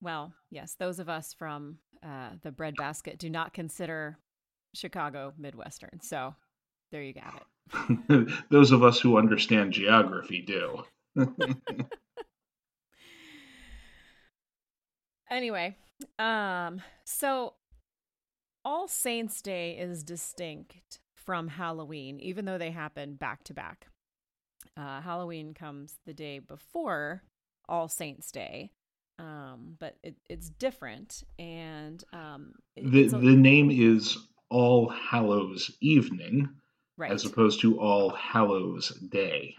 Well, 0.00 0.32
yes, 0.50 0.74
those 0.74 0.98
of 0.98 1.08
us 1.08 1.32
from 1.32 1.78
uh, 2.02 2.30
the 2.42 2.50
breadbasket 2.50 3.18
do 3.18 3.30
not 3.30 3.54
consider 3.54 4.18
Chicago 4.74 5.32
Midwestern. 5.38 6.00
So 6.02 6.34
there 6.90 7.02
you 7.02 7.14
have 7.20 7.34
it. 7.36 7.44
Those 8.50 8.72
of 8.72 8.82
us 8.82 8.98
who 9.00 9.18
understand 9.18 9.72
geography 9.72 10.42
do. 10.42 10.84
anyway, 15.30 15.76
um, 16.18 16.80
so 17.04 17.54
All 18.64 18.88
Saints 18.88 19.42
Day 19.42 19.76
is 19.78 20.02
distinct 20.02 20.98
from 21.14 21.48
Halloween, 21.48 22.20
even 22.20 22.44
though 22.44 22.58
they 22.58 22.70
happen 22.70 23.14
back 23.14 23.44
to 23.44 23.54
back. 23.54 23.88
Uh, 24.76 25.00
Halloween 25.00 25.54
comes 25.54 25.96
the 26.06 26.14
day 26.14 26.38
before 26.38 27.22
All 27.68 27.88
Saints 27.88 28.30
Day, 28.30 28.70
um, 29.18 29.76
but 29.78 29.96
it, 30.02 30.16
it's 30.30 30.48
different. 30.48 31.22
And 31.38 32.02
um, 32.12 32.54
it, 32.76 32.90
the 32.90 33.16
a- 33.16 33.20
the 33.20 33.36
name 33.36 33.70
is 33.70 34.16
All 34.48 34.88
Hallows 34.88 35.70
Evening 35.80 36.48
right. 36.98 37.10
as 37.10 37.24
opposed 37.24 37.60
to 37.60 37.80
All 37.80 38.10
Hallows 38.10 38.90
Day. 39.10 39.54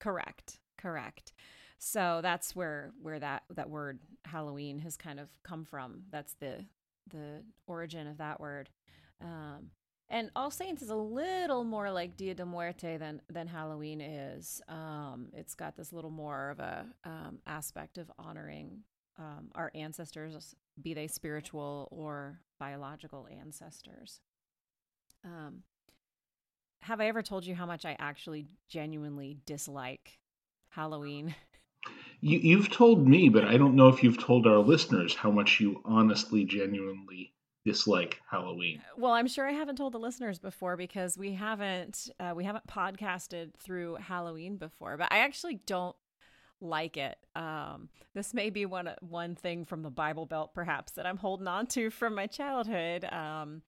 Correct. 0.00 0.58
Correct. 0.76 1.32
So 1.78 2.20
that's 2.22 2.56
where 2.56 2.92
where 3.00 3.20
that 3.20 3.44
that 3.54 3.70
word 3.70 4.00
Halloween 4.24 4.80
has 4.80 4.96
kind 4.96 5.20
of 5.20 5.28
come 5.44 5.64
from. 5.64 6.02
That's 6.10 6.34
the 6.34 6.64
the 7.10 7.42
origin 7.66 8.06
of 8.06 8.18
that 8.18 8.40
word. 8.40 8.68
Um, 9.20 9.70
and 10.10 10.30
All 10.34 10.50
Saints 10.50 10.82
is 10.82 10.90
a 10.90 10.96
little 10.96 11.64
more 11.64 11.90
like 11.90 12.16
Dia 12.16 12.34
de 12.34 12.46
Muerte 12.46 12.96
than 12.96 13.20
than 13.30 13.46
Halloween 13.46 14.00
is. 14.00 14.60
Um, 14.68 15.28
it's 15.32 15.54
got 15.54 15.76
this 15.76 15.92
little 15.92 16.10
more 16.10 16.50
of 16.50 16.58
a 16.58 16.86
um, 17.04 17.38
aspect 17.46 17.98
of 17.98 18.10
honoring 18.18 18.80
um, 19.18 19.50
our 19.54 19.70
ancestors, 19.74 20.54
be 20.80 20.94
they 20.94 21.08
spiritual 21.08 21.88
or 21.90 22.40
biological 22.58 23.28
ancestors. 23.30 24.20
Um, 25.24 25.62
have 26.82 27.00
I 27.00 27.06
ever 27.06 27.22
told 27.22 27.44
you 27.46 27.54
how 27.54 27.66
much 27.66 27.84
I 27.84 27.96
actually 27.98 28.46
genuinely 28.68 29.38
dislike 29.46 30.18
Halloween? 30.70 31.34
You, 32.20 32.40
you've 32.40 32.70
told 32.70 33.06
me, 33.06 33.28
but 33.28 33.44
I 33.44 33.56
don't 33.56 33.76
know 33.76 33.86
if 33.86 34.02
you've 34.02 34.18
told 34.18 34.46
our 34.46 34.58
listeners 34.58 35.14
how 35.14 35.30
much 35.30 35.60
you 35.60 35.80
honestly, 35.84 36.44
genuinely 36.44 37.32
dislike 37.64 38.20
Halloween. 38.28 38.82
Well, 38.96 39.12
I'm 39.12 39.28
sure 39.28 39.46
I 39.46 39.52
haven't 39.52 39.76
told 39.76 39.94
the 39.94 39.98
listeners 39.98 40.38
before 40.38 40.76
because 40.76 41.16
we 41.16 41.34
haven't 41.34 42.10
uh, 42.18 42.32
we 42.34 42.44
haven't 42.44 42.66
podcasted 42.66 43.54
through 43.60 43.96
Halloween 43.96 44.56
before, 44.56 44.96
but 44.96 45.12
I 45.12 45.18
actually 45.18 45.60
don't 45.66 45.94
like 46.60 46.96
it. 46.96 47.16
Um, 47.36 47.88
this 48.14 48.34
may 48.34 48.50
be 48.50 48.66
one 48.66 48.90
one 49.00 49.34
thing 49.34 49.64
from 49.64 49.82
the 49.82 49.90
Bible 49.90 50.26
Belt, 50.26 50.54
perhaps 50.54 50.92
that 50.92 51.06
I'm 51.06 51.18
holding 51.18 51.46
on 51.46 51.66
to 51.68 51.90
from 51.90 52.14
my 52.14 52.26
childhood. 52.26 53.04
Um, 53.04 53.62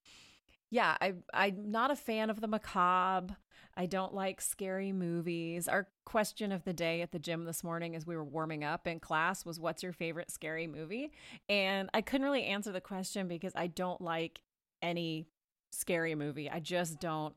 yeah, 0.71 0.97
I 1.01 1.15
I'm 1.35 1.71
not 1.71 1.91
a 1.91 1.97
fan 1.97 2.31
of 2.31 2.41
the 2.41 2.49
macabre. 2.49 3.37
I 3.77 3.87
don't 3.87 4.15
like 4.15 4.41
scary 4.41 4.93
movies. 4.93 5.69
Our 5.69 5.89
question 6.05 6.53
of 6.53 6.65
the 6.65 6.73
day 6.73 7.03
at 7.03 7.13
the 7.13 7.19
gym 7.19 7.45
this 7.45 7.63
morning 7.63 7.95
as 7.95 8.07
we 8.07 8.17
were 8.17 8.25
warming 8.25 8.65
up 8.65 8.87
in 8.87 9.01
class 9.01 9.45
was 9.45 9.61
what's 9.61 9.83
your 9.83 9.93
favorite 9.93 10.31
scary 10.31 10.67
movie? 10.67 11.13
And 11.49 11.89
I 11.95 12.01
couldn't 12.03 12.25
really 12.25 12.45
answer 12.45 12.73
the 12.73 12.81
question 12.81 13.29
because 13.29 13.53
I 13.55 13.69
don't 13.69 14.01
like 14.01 14.43
any 14.83 15.29
scary 15.73 16.15
movie. 16.15 16.51
I 16.51 16.61
just 16.61 17.01
don't 17.01 17.35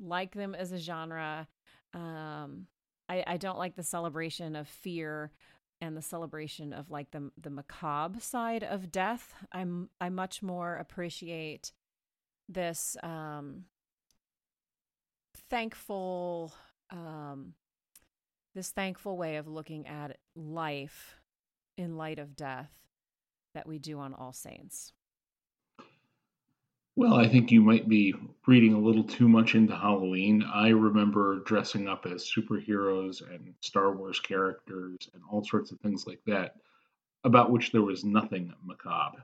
like 0.00 0.34
them 0.34 0.54
as 0.54 0.72
a 0.72 0.78
genre. 0.78 1.46
Um, 1.94 2.66
I, 3.08 3.24
I 3.26 3.36
don't 3.36 3.58
like 3.58 3.76
the 3.76 3.82
celebration 3.82 4.56
of 4.56 4.68
fear 4.68 5.32
and 5.80 5.96
the 5.96 6.02
celebration 6.02 6.72
of 6.72 6.90
like 6.90 7.10
the 7.10 7.30
the 7.40 7.50
macabre 7.50 8.20
side 8.20 8.62
of 8.62 8.92
death. 8.92 9.34
I'm 9.52 9.88
I 10.00 10.08
much 10.10 10.42
more 10.42 10.76
appreciate 10.76 11.72
this 12.52 12.96
um 13.02 13.64
thankful 15.48 16.52
um 16.90 17.54
this 18.54 18.70
thankful 18.70 19.16
way 19.16 19.36
of 19.36 19.46
looking 19.46 19.86
at 19.86 20.18
life 20.34 21.16
in 21.76 21.96
light 21.96 22.18
of 22.18 22.36
death 22.36 22.70
that 23.54 23.66
we 23.66 23.78
do 23.78 23.98
on 23.98 24.12
All 24.14 24.32
Saints. 24.32 24.92
Well, 26.96 27.14
I 27.14 27.28
think 27.28 27.50
you 27.50 27.62
might 27.62 27.88
be 27.88 28.14
reading 28.46 28.74
a 28.74 28.78
little 28.78 29.04
too 29.04 29.28
much 29.28 29.54
into 29.54 29.74
Halloween. 29.74 30.42
I 30.42 30.68
remember 30.68 31.40
dressing 31.46 31.88
up 31.88 32.04
as 32.04 32.30
superheroes 32.30 33.22
and 33.32 33.54
Star 33.60 33.92
Wars 33.92 34.20
characters 34.20 35.08
and 35.14 35.22
all 35.30 35.44
sorts 35.44 35.70
of 35.70 35.80
things 35.80 36.06
like 36.06 36.20
that, 36.26 36.56
about 37.24 37.52
which 37.52 37.72
there 37.72 37.82
was 37.82 38.04
nothing 38.04 38.52
macabre. 38.64 39.22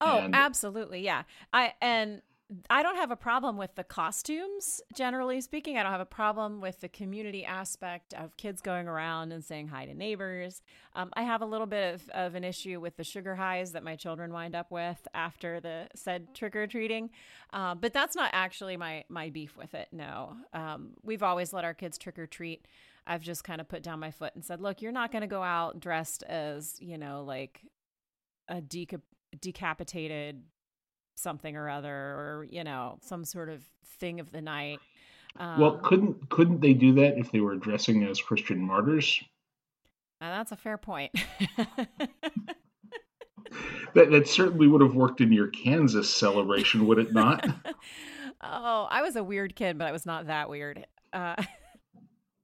Oh, 0.00 0.18
and 0.18 0.34
absolutely, 0.34 1.02
yeah. 1.02 1.22
I 1.52 1.74
and 1.80 2.22
I 2.68 2.82
don't 2.82 2.96
have 2.96 3.10
a 3.10 3.16
problem 3.16 3.56
with 3.56 3.74
the 3.74 3.84
costumes, 3.84 4.82
generally 4.94 5.40
speaking. 5.40 5.78
I 5.78 5.82
don't 5.82 5.92
have 5.92 6.00
a 6.00 6.06
problem 6.06 6.60
with 6.60 6.80
the 6.82 6.90
community 6.90 7.42
aspect 7.44 8.12
of 8.12 8.36
kids 8.36 8.60
going 8.60 8.86
around 8.86 9.32
and 9.32 9.42
saying 9.42 9.68
hi 9.68 9.86
to 9.86 9.94
neighbors. 9.94 10.60
Um, 10.94 11.08
I 11.14 11.22
have 11.22 11.40
a 11.40 11.46
little 11.46 11.66
bit 11.66 11.94
of, 11.94 12.08
of 12.10 12.34
an 12.34 12.44
issue 12.44 12.80
with 12.80 12.98
the 12.98 13.04
sugar 13.04 13.34
highs 13.34 13.72
that 13.72 13.82
my 13.82 13.96
children 13.96 14.30
wind 14.30 14.54
up 14.54 14.70
with 14.70 15.08
after 15.14 15.58
the 15.58 15.88
said 15.94 16.34
trick 16.34 16.54
or 16.54 16.66
treating. 16.66 17.08
Uh, 17.50 17.74
but 17.74 17.94
that's 17.94 18.14
not 18.14 18.28
actually 18.34 18.76
my, 18.76 19.04
my 19.08 19.30
beef 19.30 19.56
with 19.56 19.72
it. 19.72 19.88
No. 19.90 20.36
Um, 20.52 20.90
we've 21.02 21.22
always 21.22 21.54
let 21.54 21.64
our 21.64 21.74
kids 21.74 21.96
trick 21.96 22.18
or 22.18 22.26
treat. 22.26 22.66
I've 23.06 23.22
just 23.22 23.42
kind 23.42 23.60
of 23.60 23.68
put 23.68 23.82
down 23.82 24.00
my 24.00 24.10
foot 24.10 24.34
and 24.34 24.44
said, 24.44 24.60
look, 24.60 24.82
you're 24.82 24.92
not 24.92 25.12
going 25.12 25.22
to 25.22 25.28
go 25.28 25.42
out 25.42 25.80
dressed 25.80 26.22
as, 26.24 26.76
you 26.78 26.98
know, 26.98 27.24
like 27.24 27.62
a 28.48 28.60
deca- 28.60 29.00
decapitated 29.40 30.42
something 31.14 31.56
or 31.56 31.68
other 31.68 31.94
or 31.94 32.46
you 32.50 32.64
know 32.64 32.98
some 33.02 33.24
sort 33.24 33.48
of 33.48 33.62
thing 33.98 34.20
of 34.20 34.32
the 34.32 34.40
night. 34.42 34.80
Um, 35.38 35.60
well 35.60 35.78
couldn't 35.78 36.28
couldn't 36.30 36.60
they 36.60 36.74
do 36.74 36.92
that 36.94 37.18
if 37.18 37.32
they 37.32 37.40
were 37.40 37.56
dressing 37.56 38.04
as 38.04 38.20
christian 38.20 38.60
martyrs? 38.60 39.22
That's 40.20 40.52
a 40.52 40.56
fair 40.56 40.78
point. 40.78 41.12
That, 43.94 44.10
that 44.10 44.26
certainly 44.26 44.66
would 44.66 44.80
have 44.80 44.94
worked 44.96 45.20
in 45.20 45.32
your 45.32 45.46
kansas 45.48 46.12
celebration 46.14 46.86
would 46.86 46.98
it 46.98 47.12
not? 47.12 47.46
Oh 48.46 48.88
i 48.90 49.00
was 49.00 49.16
a 49.16 49.24
weird 49.24 49.56
kid 49.56 49.78
but 49.78 49.86
i 49.86 49.92
was 49.92 50.04
not 50.04 50.26
that 50.26 50.50
weird. 50.50 50.86
Uh, 51.14 51.36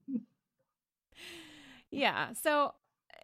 yeah 1.90 2.32
so 2.32 2.72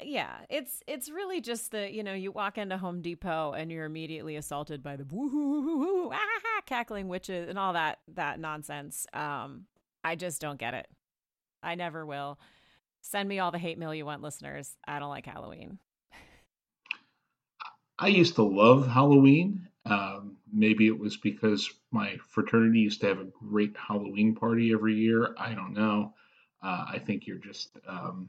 yeah, 0.02 0.38
it's 0.50 0.82
it's 0.86 1.10
really 1.10 1.40
just 1.40 1.70
the 1.70 1.92
you 1.92 2.02
know 2.02 2.12
you 2.14 2.32
walk 2.32 2.58
into 2.58 2.76
Home 2.76 3.02
Depot 3.02 3.52
and 3.52 3.70
you're 3.70 3.84
immediately 3.84 4.36
assaulted 4.36 4.82
by 4.82 4.96
the 4.96 5.04
woo 5.10 6.10
ah, 6.12 6.60
cackling 6.66 7.08
witches 7.08 7.48
and 7.48 7.58
all 7.58 7.72
that 7.72 7.98
that 8.14 8.38
nonsense. 8.38 9.06
Um, 9.12 9.64
I 10.04 10.16
just 10.16 10.40
don't 10.40 10.58
get 10.58 10.74
it. 10.74 10.88
I 11.62 11.74
never 11.74 12.04
will. 12.04 12.38
Send 13.00 13.28
me 13.28 13.38
all 13.38 13.50
the 13.50 13.58
hate 13.58 13.78
mail 13.78 13.94
you 13.94 14.04
want, 14.04 14.22
listeners. 14.22 14.76
I 14.86 14.98
don't 14.98 15.10
like 15.10 15.26
Halloween. 15.26 15.78
I 17.98 18.08
used 18.08 18.34
to 18.34 18.42
love 18.42 18.86
Halloween. 18.86 19.68
Um, 19.86 20.36
maybe 20.52 20.86
it 20.86 20.98
was 20.98 21.16
because 21.16 21.72
my 21.90 22.16
fraternity 22.28 22.80
used 22.80 23.00
to 23.00 23.06
have 23.06 23.20
a 23.20 23.24
great 23.24 23.74
Halloween 23.76 24.34
party 24.34 24.72
every 24.72 24.94
year. 24.94 25.34
I 25.38 25.54
don't 25.54 25.72
know. 25.72 26.14
Uh, 26.62 26.86
I 26.88 26.98
think 26.98 27.26
you're 27.26 27.38
just 27.38 27.70
um, 27.86 28.28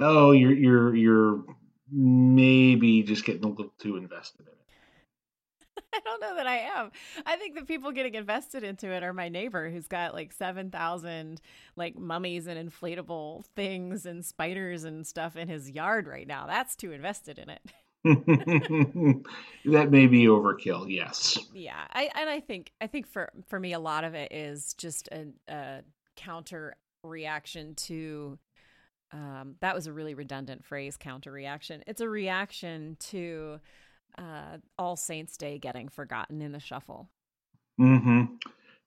oh, 0.00 0.32
you're 0.32 0.52
you're 0.52 0.94
you're 0.94 1.44
maybe 1.90 3.02
just 3.02 3.24
getting 3.24 3.44
a 3.44 3.48
little 3.48 3.72
too 3.78 3.96
invested 3.96 4.46
in 4.46 4.52
it. 4.52 4.54
I 5.94 6.00
don't 6.04 6.20
know 6.20 6.36
that 6.36 6.46
I 6.46 6.58
am. 6.58 6.90
I 7.26 7.36
think 7.36 7.56
the 7.56 7.64
people 7.64 7.90
getting 7.92 8.14
invested 8.14 8.62
into 8.62 8.90
it 8.90 9.02
are 9.02 9.12
my 9.12 9.28
neighbor 9.28 9.70
who's 9.70 9.88
got 9.88 10.14
like 10.14 10.32
7,000 10.32 11.40
like 11.76 11.98
mummies 11.98 12.46
and 12.46 12.70
inflatable 12.70 13.44
things 13.56 14.06
and 14.06 14.24
spiders 14.24 14.84
and 14.84 15.06
stuff 15.06 15.36
in 15.36 15.48
his 15.48 15.70
yard 15.70 16.06
right 16.06 16.26
now. 16.26 16.46
That's 16.46 16.76
too 16.76 16.92
invested 16.92 17.38
in 17.38 17.50
it. 17.50 17.62
that 19.64 19.90
may 19.90 20.06
be 20.06 20.24
overkill, 20.24 20.86
yes. 20.88 21.38
Yeah. 21.52 21.84
I 21.92 22.08
and 22.14 22.30
I 22.30 22.40
think 22.40 22.72
I 22.80 22.86
think 22.86 23.06
for 23.06 23.30
for 23.48 23.60
me 23.60 23.72
a 23.72 23.78
lot 23.78 24.04
of 24.04 24.14
it 24.14 24.32
is 24.32 24.74
just 24.74 25.08
a, 25.08 25.26
a 25.48 25.80
counter 26.16 26.76
reaction 27.02 27.74
to 27.74 28.38
um, 29.12 29.56
that 29.60 29.74
was 29.74 29.86
a 29.86 29.92
really 29.92 30.14
redundant 30.14 30.64
phrase 30.64 30.96
counter 30.96 31.32
reaction 31.32 31.82
it's 31.86 32.00
a 32.00 32.08
reaction 32.08 32.96
to 33.00 33.60
uh, 34.18 34.58
all 34.78 34.96
saints 34.96 35.36
day 35.36 35.58
getting 35.58 35.88
forgotten 35.88 36.42
in 36.42 36.52
the 36.52 36.60
shuffle. 36.60 37.08
Mm-hmm. 37.80 38.34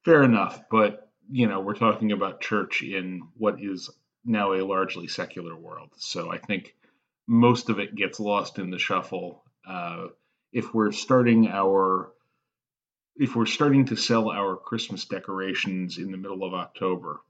fair 0.04 0.22
enough 0.22 0.62
but 0.70 1.10
you 1.30 1.46
know 1.46 1.60
we're 1.60 1.74
talking 1.74 2.12
about 2.12 2.40
church 2.40 2.82
in 2.82 3.22
what 3.36 3.60
is 3.60 3.90
now 4.24 4.54
a 4.54 4.64
largely 4.64 5.06
secular 5.08 5.54
world. 5.56 5.90
So 5.96 6.30
i 6.30 6.38
think 6.38 6.74
most 7.26 7.70
of 7.70 7.78
it 7.78 7.94
gets 7.94 8.20
lost 8.20 8.58
in 8.58 8.70
the 8.70 8.78
shuffle. 8.78 9.42
Uh, 9.66 10.08
if 10.52 10.74
we're 10.74 10.92
starting 10.92 11.48
our 11.48 12.12
if 13.16 13.34
we're 13.34 13.46
starting 13.46 13.86
to 13.86 13.96
sell 13.96 14.30
our 14.30 14.56
christmas 14.56 15.04
decorations 15.04 15.98
in 15.98 16.10
the 16.10 16.16
middle 16.16 16.44
of 16.44 16.54
october 16.54 17.20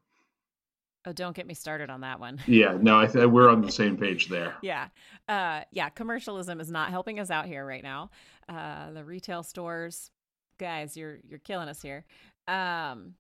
Oh, 1.07 1.13
don't 1.13 1.37
get 1.37 1.47
me 1.47 1.55
started 1.55 1.91
on 1.91 2.01
that 2.01 2.19
one. 2.19 2.41
yeah, 2.47 2.77
no, 2.81 2.99
I 2.99 3.07
th- 3.07 3.27
we're 3.27 3.51
on 3.51 3.61
the 3.61 3.71
same 3.71 3.97
page 3.97 4.29
there. 4.29 4.57
yeah, 4.63 4.89
uh, 5.29 5.61
yeah. 5.71 5.89
Commercialism 5.91 6.61
is 6.61 6.71
not 6.71 6.91
helping 6.91 7.21
us 7.21 7.31
out 7.31 7.47
here 7.47 7.65
right 7.65 7.83
now. 7.83 8.11
Uh, 8.49 8.93
the 8.93 9.05
retail 9.05 9.43
stores, 9.43 10.11
guys, 10.59 10.97
you're 10.97 11.19
you're 11.29 11.39
killing 11.41 11.69
us 11.69 11.83
here. 11.83 12.05
Um, 12.49 13.15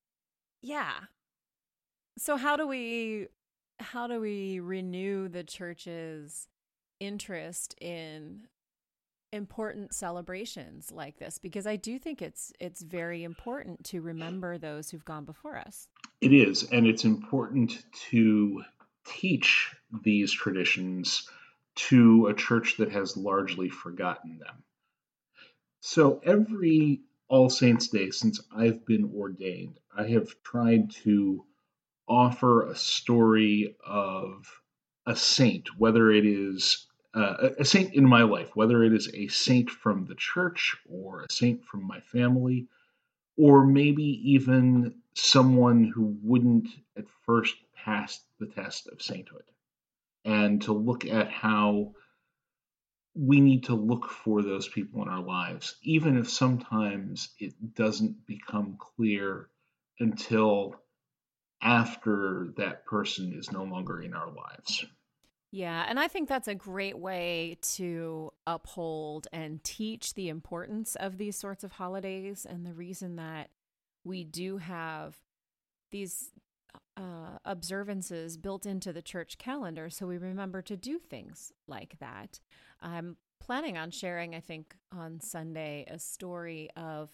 yeah. 0.63 0.93
So 2.17 2.37
how 2.37 2.57
do 2.57 2.67
we 2.67 3.29
how 3.81 4.07
do 4.07 4.21
we 4.21 4.61
renew 4.61 5.29
the 5.29 5.45
church's 5.45 6.49
interest 7.01 7.75
in 7.81 8.47
important 9.35 9.93
celebrations 9.93 10.91
like 10.93 11.19
this 11.19 11.39
because 11.39 11.67
I 11.67 11.77
do 11.77 11.99
think 11.99 12.23
it's 12.23 12.53
it's 12.61 12.83
very 12.83 13.25
important 13.25 13.85
to 13.87 14.01
remember 14.01 14.57
those 14.57 14.91
who've 14.91 15.05
gone 15.05 15.25
before 15.25 15.59
us. 15.59 15.89
It 16.21 16.33
is, 16.33 16.63
and 16.71 16.87
it's 16.87 17.05
important 17.05 17.85
to 18.11 18.63
teach 19.05 19.75
these 20.03 20.33
traditions 20.33 21.29
to 21.75 22.29
a 22.29 22.35
church 22.35 22.77
that 22.79 22.93
has 22.93 23.17
largely 23.17 23.69
forgotten 23.69 24.39
them. 24.39 24.63
So 25.81 26.21
every 26.25 27.01
All 27.29 27.51
Saints 27.51 27.89
Day 27.89 28.11
since 28.11 28.41
I've 28.57 28.87
been 28.87 29.13
ordained, 29.15 29.79
I 29.95 30.07
have 30.09 30.43
tried 30.43 30.93
to 31.03 31.45
offer 32.09 32.67
a 32.67 32.77
story 32.77 33.77
of 33.85 34.47
a 35.07 35.17
saint, 35.17 35.69
whether 35.79 36.11
it 36.11 36.25
is 36.25 36.87
uh, 37.15 37.51
a 37.59 37.65
saint 37.65 37.95
in 37.95 38.05
my 38.05 38.23
life, 38.23 38.51
whether 38.55 38.83
it 38.83 38.93
is 38.93 39.09
a 39.15 39.29
saint 39.29 39.71
from 39.71 40.05
the 40.05 40.17
church 40.17 40.77
or 40.91 41.23
a 41.23 41.31
saint 41.31 41.65
from 41.65 41.87
my 41.87 42.01
family, 42.01 42.67
or 43.37 43.65
maybe 43.65 44.05
even 44.33 44.95
someone 45.15 45.85
who 45.85 46.17
wouldn't 46.23 46.69
at 46.97 47.05
first 47.25 47.55
pass 47.75 48.21
the 48.41 48.47
test 48.47 48.89
of 48.89 49.01
sainthood, 49.01 49.45
and 50.25 50.63
to 50.63 50.73
look 50.73 51.05
at 51.05 51.31
how 51.31 51.93
we 53.15 53.41
need 53.41 53.65
to 53.65 53.75
look 53.75 54.11
for 54.11 54.43
those 54.43 54.69
people 54.69 55.03
in 55.03 55.09
our 55.09 55.23
lives, 55.23 55.77
even 55.83 56.17
if 56.19 56.29
sometimes 56.29 57.29
it 57.39 57.75
doesn't 57.75 58.27
become 58.27 58.77
clear 58.79 59.49
until 60.01 60.75
after 61.63 62.53
that 62.57 62.85
person 62.87 63.33
is 63.33 63.53
no 63.53 63.63
longer 63.63 64.03
in 64.03 64.15
our 64.15 64.33
lives. 64.33 64.85
Yeah, 65.55 65.87
and 65.89 66.01
I 66.01 66.09
think 66.09 66.29
that's 66.29 66.49
a 66.49 66.55
great 66.57 66.99
way 66.99 67.59
to 67.75 68.33
uphold 68.45 69.29
and 69.33 69.63
teach 69.63 70.15
the 70.15 70.29
importance 70.29 70.97
of 70.97 71.17
these 71.17 71.37
sorts 71.37 71.63
of 71.63 71.71
holidays 71.71 72.45
and 72.45 72.67
the 72.67 72.75
reason 72.75 73.15
that 73.17 73.51
we 74.03 74.25
do 74.25 74.57
have 74.57 75.15
these 75.93 76.33
uh, 76.97 77.39
observances 77.45 78.37
built 78.37 78.67
into 78.67 78.93
the 78.93 79.01
church 79.01 79.39
calendar 79.39 79.89
so 79.91 80.09
we 80.09 80.19
remember 80.19 80.61
to 80.61 80.77
do 80.77 80.99
things 80.99 81.53
like 81.69 82.01
that. 82.01 82.41
I'm 82.83 83.17
planning 83.41 83.79
on 83.79 83.93
sharing, 83.93 84.35
I 84.35 84.41
think, 84.41 84.75
on 84.91 85.21
Sunday 85.21 85.85
a 85.89 86.01
story 86.01 86.69
of 86.77 87.13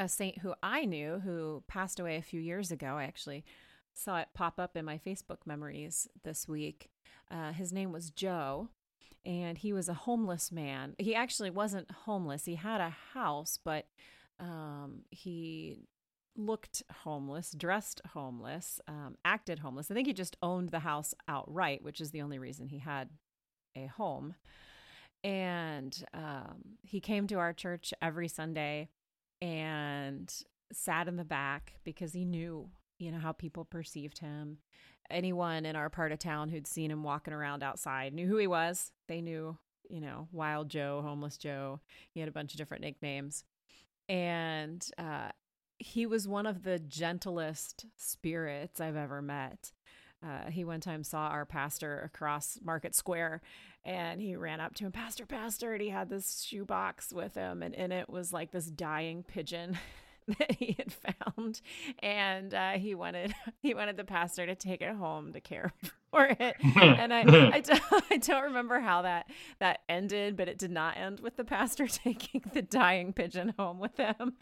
a 0.00 0.08
saint 0.08 0.38
who 0.38 0.54
I 0.62 0.86
knew 0.86 1.20
who 1.22 1.64
passed 1.68 2.00
away 2.00 2.16
a 2.16 2.22
few 2.22 2.40
years 2.40 2.70
ago. 2.70 2.94
I 2.96 3.04
actually 3.04 3.44
saw 3.92 4.20
it 4.20 4.28
pop 4.32 4.58
up 4.58 4.74
in 4.74 4.86
my 4.86 4.96
Facebook 4.96 5.44
memories 5.44 6.08
this 6.24 6.48
week. 6.48 6.88
Uh, 7.32 7.52
his 7.52 7.72
name 7.72 7.92
was 7.92 8.10
Joe, 8.10 8.68
and 9.24 9.56
he 9.56 9.72
was 9.72 9.88
a 9.88 9.94
homeless 9.94 10.52
man. 10.52 10.94
He 10.98 11.14
actually 11.14 11.50
wasn't 11.50 11.90
homeless, 11.90 12.44
he 12.44 12.56
had 12.56 12.80
a 12.80 12.96
house, 13.14 13.58
but 13.62 13.86
um, 14.38 15.02
he 15.10 15.76
looked 16.36 16.82
homeless, 17.02 17.52
dressed 17.52 18.00
homeless, 18.12 18.80
um, 18.88 19.16
acted 19.24 19.60
homeless. 19.60 19.90
I 19.90 19.94
think 19.94 20.06
he 20.06 20.12
just 20.12 20.36
owned 20.42 20.70
the 20.70 20.80
house 20.80 21.14
outright, 21.28 21.82
which 21.82 22.00
is 22.00 22.10
the 22.10 22.22
only 22.22 22.38
reason 22.38 22.68
he 22.68 22.78
had 22.78 23.10
a 23.76 23.86
home. 23.86 24.34
And 25.24 26.04
um, 26.14 26.78
he 26.82 27.00
came 27.00 27.26
to 27.28 27.38
our 27.38 27.52
church 27.52 27.94
every 28.02 28.28
Sunday 28.28 28.88
and 29.40 30.32
sat 30.72 31.06
in 31.06 31.16
the 31.16 31.24
back 31.24 31.74
because 31.84 32.12
he 32.12 32.24
knew, 32.24 32.70
you 32.98 33.12
know, 33.12 33.18
how 33.18 33.32
people 33.32 33.64
perceived 33.64 34.18
him. 34.18 34.58
Anyone 35.12 35.66
in 35.66 35.76
our 35.76 35.90
part 35.90 36.12
of 36.12 36.18
town 36.18 36.48
who'd 36.48 36.66
seen 36.66 36.90
him 36.90 37.02
walking 37.02 37.34
around 37.34 37.62
outside 37.62 38.14
knew 38.14 38.26
who 38.26 38.36
he 38.36 38.46
was. 38.46 38.90
They 39.08 39.20
knew, 39.20 39.58
you 39.88 40.00
know, 40.00 40.28
Wild 40.32 40.68
Joe, 40.68 41.02
Homeless 41.04 41.36
Joe. 41.36 41.80
He 42.12 42.20
had 42.20 42.28
a 42.28 42.32
bunch 42.32 42.52
of 42.52 42.58
different 42.58 42.82
nicknames. 42.82 43.44
And 44.08 44.84
uh, 44.98 45.28
he 45.78 46.06
was 46.06 46.26
one 46.26 46.46
of 46.46 46.64
the 46.64 46.78
gentlest 46.78 47.86
spirits 47.96 48.80
I've 48.80 48.96
ever 48.96 49.22
met. 49.22 49.72
Uh, 50.24 50.50
he 50.50 50.64
one 50.64 50.80
time 50.80 51.02
saw 51.02 51.28
our 51.28 51.44
pastor 51.44 52.00
across 52.04 52.58
Market 52.62 52.94
Square 52.94 53.42
and 53.84 54.20
he 54.20 54.36
ran 54.36 54.60
up 54.60 54.74
to 54.74 54.84
him, 54.84 54.92
Pastor, 54.92 55.26
Pastor, 55.26 55.72
and 55.72 55.82
he 55.82 55.88
had 55.88 56.08
this 56.08 56.42
shoebox 56.46 57.12
with 57.12 57.34
him, 57.34 57.62
and 57.62 57.74
in 57.74 57.90
it 57.90 58.08
was 58.08 58.32
like 58.32 58.52
this 58.52 58.66
dying 58.66 59.24
pigeon. 59.24 59.76
that 60.38 60.52
he 60.52 60.76
had 60.78 60.92
found 60.92 61.60
and 62.00 62.54
uh, 62.54 62.72
he 62.72 62.94
wanted 62.94 63.34
he 63.62 63.74
wanted 63.74 63.96
the 63.96 64.04
pastor 64.04 64.46
to 64.46 64.54
take 64.54 64.82
it 64.82 64.94
home 64.94 65.32
to 65.32 65.40
care 65.40 65.72
for 66.10 66.26
it. 66.26 66.56
And 66.62 67.12
I, 67.12 67.20
I, 67.20 67.60
don't, 67.60 67.82
I 68.10 68.16
don't 68.18 68.42
remember 68.44 68.80
how 68.80 69.02
that 69.02 69.30
that 69.60 69.80
ended 69.88 70.36
but 70.36 70.48
it 70.48 70.58
did 70.58 70.70
not 70.70 70.96
end 70.96 71.20
with 71.20 71.36
the 71.36 71.44
pastor 71.44 71.86
taking 71.88 72.42
the 72.52 72.62
dying 72.62 73.12
pigeon 73.12 73.54
home 73.58 73.80
with 73.80 73.96
him. 73.96 74.34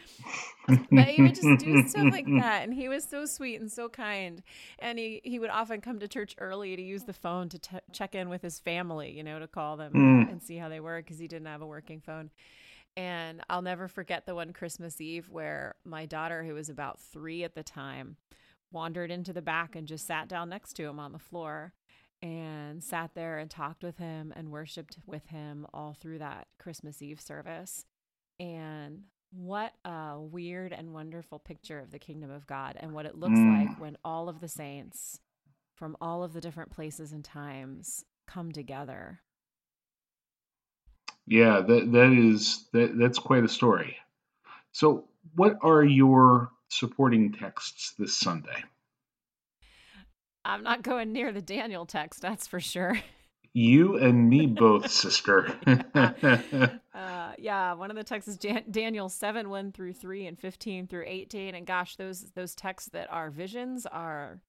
But 0.67 1.07
he 1.07 1.23
would 1.23 1.35
just 1.35 1.65
do 1.65 1.87
stuff 1.89 2.09
like 2.11 2.27
that 2.27 2.65
and 2.65 2.75
he 2.75 2.89
was 2.89 3.05
so 3.05 3.25
sweet 3.25 3.61
and 3.61 3.71
so 3.71 3.89
kind. 3.89 4.43
And 4.79 4.99
he 4.99 5.21
he 5.25 5.39
would 5.39 5.51
often 5.51 5.81
come 5.81 6.01
to 6.01 6.09
church 6.09 6.35
early 6.39 6.77
to 6.77 6.83
use 6.83 7.05
the 7.05 7.13
phone 7.13 7.49
to 7.51 7.59
t- 7.59 7.77
check 7.93 8.15
in 8.15 8.29
with 8.29 8.43
his 8.43 8.59
family 8.59 9.11
you 9.11 9.23
know 9.23 9.39
to 9.39 9.47
call 9.47 9.77
them 9.77 9.93
mm. 9.93 10.31
and 10.31 10.43
see 10.43 10.57
how 10.57 10.69
they 10.69 10.81
were 10.81 11.01
because 11.01 11.19
he 11.19 11.29
didn't 11.29 11.47
have 11.47 11.63
a 11.63 11.67
working 11.67 12.01
phone 12.01 12.31
and 12.97 13.43
I'll 13.49 13.63
never 13.63 13.89
forget 13.89 14.27
the 14.27 14.35
one 14.35 14.53
Christmas 14.53 15.01
Eve 15.01 15.29
where 15.31 15.75
my 15.85 16.07
daughter, 16.07 16.45
who 16.45 16.55
was 16.55 16.69
about 16.69 17.01
three 17.01 17.45
at 17.45 17.55
the 17.55 17.63
time, 17.63 18.17
wandered 18.73 19.11
into 19.11 19.33
the 19.33 19.43
back 19.43 19.75
and 19.75 19.87
just 19.87 20.07
sat 20.07 20.29
down 20.29 20.49
next 20.49 20.75
to 20.75 20.85
him 20.85 20.99
on 20.99 21.13
the 21.13 21.19
floor 21.19 21.73
and 22.23 22.83
sat 22.85 23.15
there 23.15 23.39
and 23.39 23.51
talked 23.51 23.83
with 23.83 23.99
him 23.99 24.33
and 24.37 24.51
worshiped 24.51 24.99
with 25.07 25.27
him 25.29 25.67
all 25.73 25.95
through 25.95 26.19
that 26.19 26.49
Christmas 26.59 27.01
Eve 27.01 27.21
service. 27.21 27.85
And 28.39 29.05
what 29.33 29.73
a 29.85 30.21
weird 30.21 30.73
and 30.73 30.93
wonderful 30.93 31.39
picture 31.39 31.79
of 31.79 31.93
the 31.93 31.99
kingdom 31.99 32.31
of 32.31 32.47
God 32.47 32.77
and 32.79 32.93
what 32.93 33.07
it 33.07 33.17
looks 33.17 33.39
mm. 33.39 33.69
like 33.69 33.81
when 33.81 33.97
all 34.05 34.29
of 34.29 34.41
the 34.41 34.49
saints 34.49 35.21
from 35.75 35.97
all 36.01 36.23
of 36.23 36.33
the 36.33 36.41
different 36.41 36.71
places 36.71 37.13
and 37.13 37.25
times 37.25 38.05
come 38.27 38.53
together 38.53 39.21
yeah, 41.31 41.61
that 41.61 41.93
that 41.93 42.13
is 42.13 42.67
that 42.73 42.99
that's 42.99 43.21
quite 43.21 43.45
a 43.45 43.49
story. 43.49 43.97
So, 44.73 45.05
what 45.37 45.59
are 45.63 45.85
your 45.85 46.51
supporting 46.69 47.33
texts 47.33 47.95
this 47.97 48.17
Sunday? 48.17 48.65
I'm 50.45 50.65
not 50.65 50.83
going 50.83 51.13
near 51.13 51.31
the 51.31 51.41
Daniel 51.41 51.87
text, 51.87 52.21
that's 52.21 52.49
for 52.49 52.59
sure. 52.59 52.99
You 53.53 53.97
and 53.99 54.29
me 54.29 54.47
both, 54.47 54.91
sister. 54.91 55.57
yeah. 55.67 56.69
Uh, 56.93 57.33
yeah, 57.39 57.73
one 57.73 57.91
of 57.91 57.97
the 57.97 58.05
texts 58.05 58.29
is 58.29 58.37
Jan- 58.37 58.65
Daniel 58.71 59.09
7 59.09 59.49
1 59.49 59.73
through 59.73 59.95
3 59.95 60.27
and 60.27 60.39
15 60.39 60.87
through 60.87 61.05
18. 61.07 61.55
And 61.55 61.65
gosh, 61.67 61.97
those 61.97 62.33
those 62.35 62.55
texts 62.55 62.91
that 62.93 63.11
are 63.11 63.31
visions 63.31 63.87
are 63.87 64.41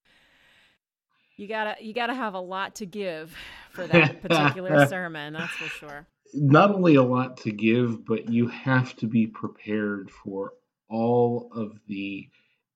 you 1.38 1.48
gotta 1.48 1.76
you 1.82 1.94
gotta 1.94 2.13
have 2.13 2.34
a 2.34 2.39
lot 2.39 2.76
to 2.76 2.86
give 2.86 3.36
for 3.72 3.88
that 3.88 4.22
particular 4.22 4.88
sermon 4.88 5.34
that's 5.34 5.52
for 5.54 5.67
sure 5.67 6.08
not 6.34 6.72
only 6.72 6.96
a 6.96 7.04
lot 7.04 7.38
to 7.38 7.52
give, 7.52 8.06
but 8.06 8.30
you 8.30 8.48
have 8.48 8.96
to 8.98 9.08
be 9.08 9.28
prepared 9.28 10.10
for 10.12 10.54
all 10.89 11.50
of 11.54 11.80
the 11.88 12.30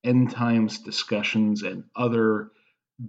end 0.04 0.30
times 0.30 0.78
discussions 0.78 1.62
and 1.62 1.84
other 1.94 2.50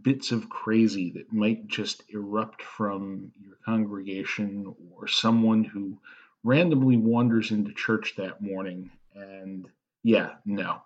bits 0.01 0.31
of 0.31 0.49
crazy 0.49 1.11
that 1.11 1.31
might 1.31 1.67
just 1.67 2.03
erupt 2.09 2.61
from 2.61 3.31
your 3.39 3.55
congregation 3.65 4.73
or 4.91 5.07
someone 5.07 5.63
who 5.63 5.97
randomly 6.43 6.97
wanders 6.97 7.51
into 7.51 7.73
church 7.73 8.13
that 8.17 8.41
morning. 8.41 8.89
And 9.15 9.67
yeah, 10.03 10.35
no, 10.45 10.81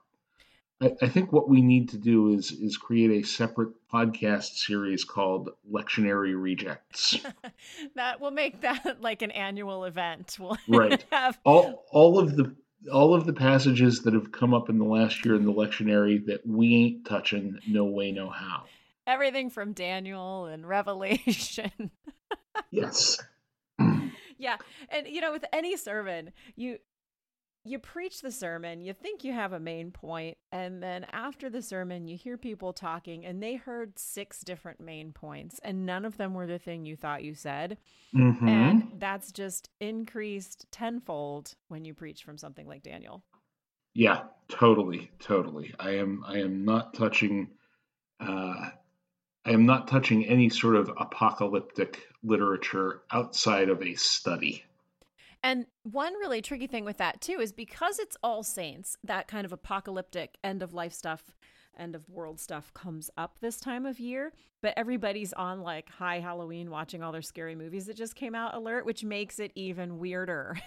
I, 0.82 0.96
I 1.02 1.08
think 1.08 1.32
what 1.32 1.48
we 1.48 1.62
need 1.62 1.90
to 1.90 1.98
do 1.98 2.34
is 2.34 2.52
is 2.52 2.78
create 2.78 3.12
a 3.24 3.28
separate 3.28 3.70
podcast 3.92 4.58
series 4.58 5.04
called 5.04 5.50
Lectionary 5.72 6.34
Rejects. 6.36 7.18
that 7.96 8.20
will 8.20 8.32
make 8.32 8.62
that 8.62 8.98
like 9.02 9.22
an 9.22 9.32
annual 9.32 9.86
event. 9.86 10.38
We'll 10.42 10.58
right. 10.68 11.06
have 11.12 11.40
all 11.44 11.86
all 11.92 12.18
of 12.18 12.36
the 12.36 12.56
all 12.92 13.14
of 13.14 13.26
the 13.26 13.34
passages 13.34 14.02
that 14.04 14.14
have 14.14 14.32
come 14.32 14.54
up 14.54 14.70
in 14.70 14.80
the 14.80 14.86
last 14.86 15.24
year 15.24 15.36
in 15.36 15.46
the 15.46 15.54
lectionary 15.54 16.26
that 16.26 16.46
we 16.48 16.74
ain't 16.76 17.06
touching, 17.06 17.60
no 17.68 17.86
way, 17.86 18.12
no 18.12 18.30
how. 18.30 18.64
Everything 19.06 19.52
from 19.52 19.74
Daniel 19.74 20.46
and 20.46 20.68
Revelation. 20.68 21.92
yes. 22.72 23.20
yeah, 24.40 24.58
and 24.90 25.08
you 25.08 25.22
know, 25.22 25.32
with 25.32 25.46
any 25.54 25.78
sermon, 25.78 26.32
you 26.56 26.80
you 27.64 27.78
preach 27.78 28.22
the 28.22 28.32
sermon, 28.32 28.82
you 28.82 28.94
think 28.94 29.24
you 29.24 29.34
have 29.34 29.54
a 29.54 29.60
main 29.60 29.92
point, 29.92 30.38
and 30.52 30.82
then 30.82 31.06
after 31.12 31.50
the 31.50 31.62
sermon, 31.62 32.08
you 32.08 32.18
hear 32.18 32.38
people 32.38 32.74
talking, 32.74 33.26
and 33.26 33.42
they 33.42 33.56
heard 33.56 34.00
six 34.00 34.42
different 34.42 34.80
main 34.80 35.12
points, 35.12 35.60
and 35.64 35.86
none 35.86 36.04
of 36.04 36.18
them 36.18 36.34
were 36.34 36.48
the 36.48 36.58
thing 36.58 36.86
you 36.86 36.96
thought 36.96 37.24
you 37.24 37.36
said. 37.36 37.78
Mm-hmm. 38.16 38.48
And 38.48 38.92
that's 38.98 39.32
just 39.32 39.70
increased 39.80 40.66
tenfold 40.72 41.54
when 41.68 41.86
you 41.86 41.94
preach 41.94 42.24
from 42.24 42.38
something 42.38 42.68
like 42.68 42.82
Daniel. 42.82 43.24
Yeah, 43.94 44.24
totally, 44.48 45.12
totally. 45.20 45.76
I 45.78 45.98
am, 45.98 46.24
I 46.26 46.40
am 46.40 46.66
not 46.66 46.96
touching, 46.96 47.50
uh, 48.20 48.70
I 49.46 49.52
am 49.52 49.66
not 49.68 49.88
touching 49.88 50.26
any 50.26 50.50
sort 50.50 50.78
of 50.78 50.90
apocalyptic 50.98 52.08
literature 52.24 53.02
outside 53.12 53.70
of 53.70 53.84
a 53.84 53.94
study. 53.96 54.64
And 55.44 55.66
one 55.84 56.14
really 56.16 56.42
tricky 56.42 56.68
thing 56.68 56.86
with 56.86 56.98
that 56.98 57.22
too 57.22 57.40
is 57.40 57.52
because 57.52 58.00
it's 58.00 58.18
all 58.22 58.44
saints, 58.44 58.98
that 59.04 59.28
kind 59.28 59.46
of 59.46 59.52
apocalyptic 59.52 60.38
end 60.44 60.62
of 60.62 60.74
life 60.74 60.94
stuff, 60.94 61.36
end 61.78 61.96
of 61.96 62.08
world 62.10 62.40
stuff 62.40 62.72
comes 62.74 63.10
up 63.18 63.40
this 63.40 63.58
time 63.58 63.86
of 63.86 64.00
year, 64.00 64.34
but 64.62 64.74
everybody's 64.78 65.34
on 65.34 65.62
like 65.62 65.90
high 65.90 66.20
Halloween 66.20 66.70
watching 66.70 67.02
all 67.02 67.12
their 67.12 67.24
scary 67.24 67.56
movies 67.56 67.88
that 67.88 67.96
just 67.96 68.16
came 68.16 68.36
out 68.36 68.54
alert, 68.54 68.86
which 68.86 69.04
makes 69.04 69.40
it 69.40 69.52
even 69.56 69.98
weirder. 69.98 70.60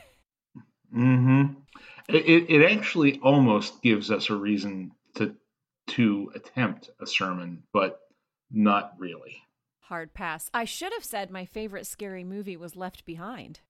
mhm. 0.95 1.57
It 2.09 2.51
it 2.51 2.73
actually 2.73 3.21
almost 3.23 3.81
gives 3.81 4.11
us 4.11 4.29
a 4.29 4.35
reason 4.35 4.91
to 5.15 5.37
to 5.87 6.33
attempt 6.35 6.91
a 7.01 7.07
sermon, 7.07 7.63
but 7.73 8.01
not 8.51 8.95
really. 8.99 9.37
Hard 9.83 10.15
pass. 10.15 10.51
I 10.53 10.65
should 10.65 10.93
have 10.95 11.05
said 11.05 11.31
my 11.31 11.45
favorite 11.45 11.87
scary 11.87 12.25
movie 12.25 12.57
was 12.57 12.75
Left 12.75 13.05
Behind 13.05 13.61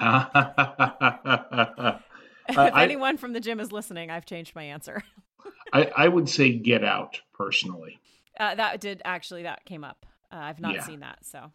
if 2.48 2.58
I, 2.58 2.82
anyone 2.82 3.18
from 3.18 3.34
the 3.34 3.40
gym 3.40 3.60
is 3.60 3.70
listening, 3.70 4.10
I've 4.10 4.24
changed 4.24 4.54
my 4.54 4.62
answer. 4.62 5.02
I, 5.72 5.90
I, 5.96 6.08
would 6.08 6.28
say 6.28 6.52
Get 6.52 6.84
Out 6.84 7.20
personally. 7.34 8.00
Uh, 8.38 8.54
that 8.54 8.80
did 8.80 9.02
actually 9.04 9.42
that 9.42 9.64
came 9.66 9.84
up. 9.84 10.06
Uh, 10.32 10.36
I've 10.36 10.60
not 10.60 10.74
yeah. 10.74 10.82
seen 10.82 11.00
that, 11.00 11.18
so 11.22 11.52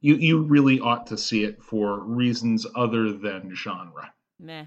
you 0.00 0.16
you 0.16 0.42
really 0.42 0.80
ought 0.80 1.06
to 1.06 1.18
see 1.18 1.44
it 1.44 1.62
for 1.62 2.00
reasons 2.00 2.66
other 2.76 3.12
than 3.12 3.54
genre. 3.54 4.12
Meh. 4.38 4.66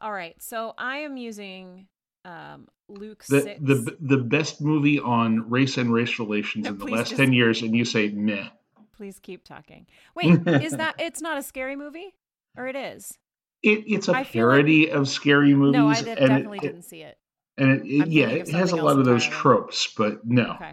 All 0.00 0.12
right, 0.12 0.40
so 0.42 0.74
I 0.78 0.98
am 0.98 1.16
using 1.16 1.88
um, 2.24 2.68
Luke 2.88 3.24
the, 3.28 3.42
six. 3.42 3.60
The 3.62 3.96
the 4.00 4.18
best 4.18 4.60
movie 4.60 5.00
on 5.00 5.50
race 5.50 5.76
and 5.76 5.92
race 5.92 6.18
relations 6.18 6.66
in 6.66 6.78
the 6.78 6.86
last 6.86 7.16
ten 7.16 7.32
years, 7.32 7.62
and 7.62 7.76
you 7.76 7.84
say 7.84 8.08
meh. 8.08 8.48
Please 8.96 9.18
keep 9.20 9.44
talking. 9.44 9.86
Wait, 10.14 10.46
is 10.46 10.72
that 10.72 10.96
it's 10.98 11.20
not 11.20 11.38
a 11.38 11.42
scary 11.42 11.76
movie? 11.76 12.14
Or 12.58 12.66
it 12.66 12.76
is? 12.76 13.16
It, 13.62 13.84
it's 13.86 14.08
a 14.08 14.24
parody 14.24 14.86
like, 14.86 14.94
of 14.94 15.08
scary 15.08 15.54
movies. 15.54 15.78
No, 15.78 15.88
I 15.88 16.02
did, 16.02 16.18
definitely 16.18 16.58
it, 16.58 16.62
didn't 16.62 16.82
see 16.82 17.02
it. 17.02 17.16
And 17.56 17.86
it, 17.86 18.08
yeah, 18.08 18.28
it 18.28 18.50
has 18.50 18.72
a 18.72 18.76
lot 18.76 18.98
of 18.98 19.04
those 19.04 19.24
tropes, 19.24 19.92
but 19.96 20.26
no. 20.26 20.52
Okay. 20.54 20.72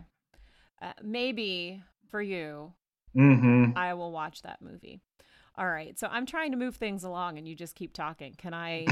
Uh, 0.82 0.94
maybe 1.04 1.84
for 2.10 2.22
you, 2.22 2.74
mm-hmm. 3.16 3.72
I 3.76 3.94
will 3.94 4.12
watch 4.12 4.42
that 4.42 4.62
movie. 4.62 5.02
All 5.58 5.68
right. 5.68 5.98
So 5.98 6.08
I'm 6.12 6.26
trying 6.26 6.52
to 6.52 6.58
move 6.58 6.76
things 6.76 7.04
along 7.04 7.38
and 7.38 7.48
you 7.48 7.56
just 7.56 7.76
keep 7.76 7.94
talking. 7.94 8.34
Can 8.38 8.54
I 8.54 8.86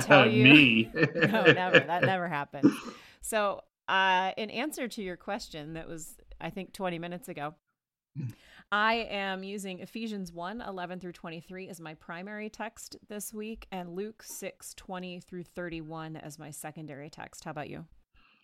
tell 0.00 0.26
you? 0.30 0.44
Me. 0.44 0.90
no, 0.94 1.44
never. 1.44 1.80
That 1.80 2.02
never 2.04 2.28
happened. 2.28 2.72
So, 3.20 3.62
uh, 3.88 4.32
in 4.36 4.50
answer 4.50 4.88
to 4.88 5.02
your 5.02 5.16
question 5.16 5.74
that 5.74 5.88
was, 5.88 6.16
I 6.40 6.50
think, 6.50 6.72
20 6.72 6.98
minutes 6.98 7.28
ago, 7.28 7.54
I 8.70 9.06
am 9.10 9.42
using 9.42 9.80
Ephesians 9.80 10.30
1 10.30 10.60
11 10.60 11.00
through 11.00 11.12
23 11.12 11.68
as 11.68 11.80
my 11.80 11.94
primary 11.94 12.50
text 12.50 12.96
this 13.08 13.32
week 13.32 13.66
and 13.72 13.94
Luke 13.94 14.22
6 14.22 14.74
20 14.74 15.20
through 15.20 15.44
31 15.44 16.16
as 16.16 16.38
my 16.38 16.50
secondary 16.50 17.08
text. 17.08 17.44
How 17.44 17.52
about 17.52 17.70
you? 17.70 17.86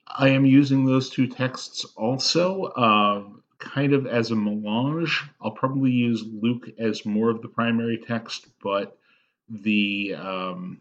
I 0.06 0.30
am 0.30 0.46
using 0.46 0.86
those 0.86 1.10
two 1.10 1.26
texts 1.26 1.84
also. 1.96 2.64
Uh, 2.64 3.24
kind 3.58 3.92
of 3.92 4.06
as 4.06 4.30
a 4.30 4.36
melange. 4.36 5.22
I'll 5.40 5.50
probably 5.50 5.90
use 5.90 6.24
Luke 6.26 6.68
as 6.78 7.04
more 7.04 7.30
of 7.30 7.42
the 7.42 7.48
primary 7.48 7.98
text, 7.98 8.46
but 8.62 8.98
the 9.48 10.14
um, 10.18 10.80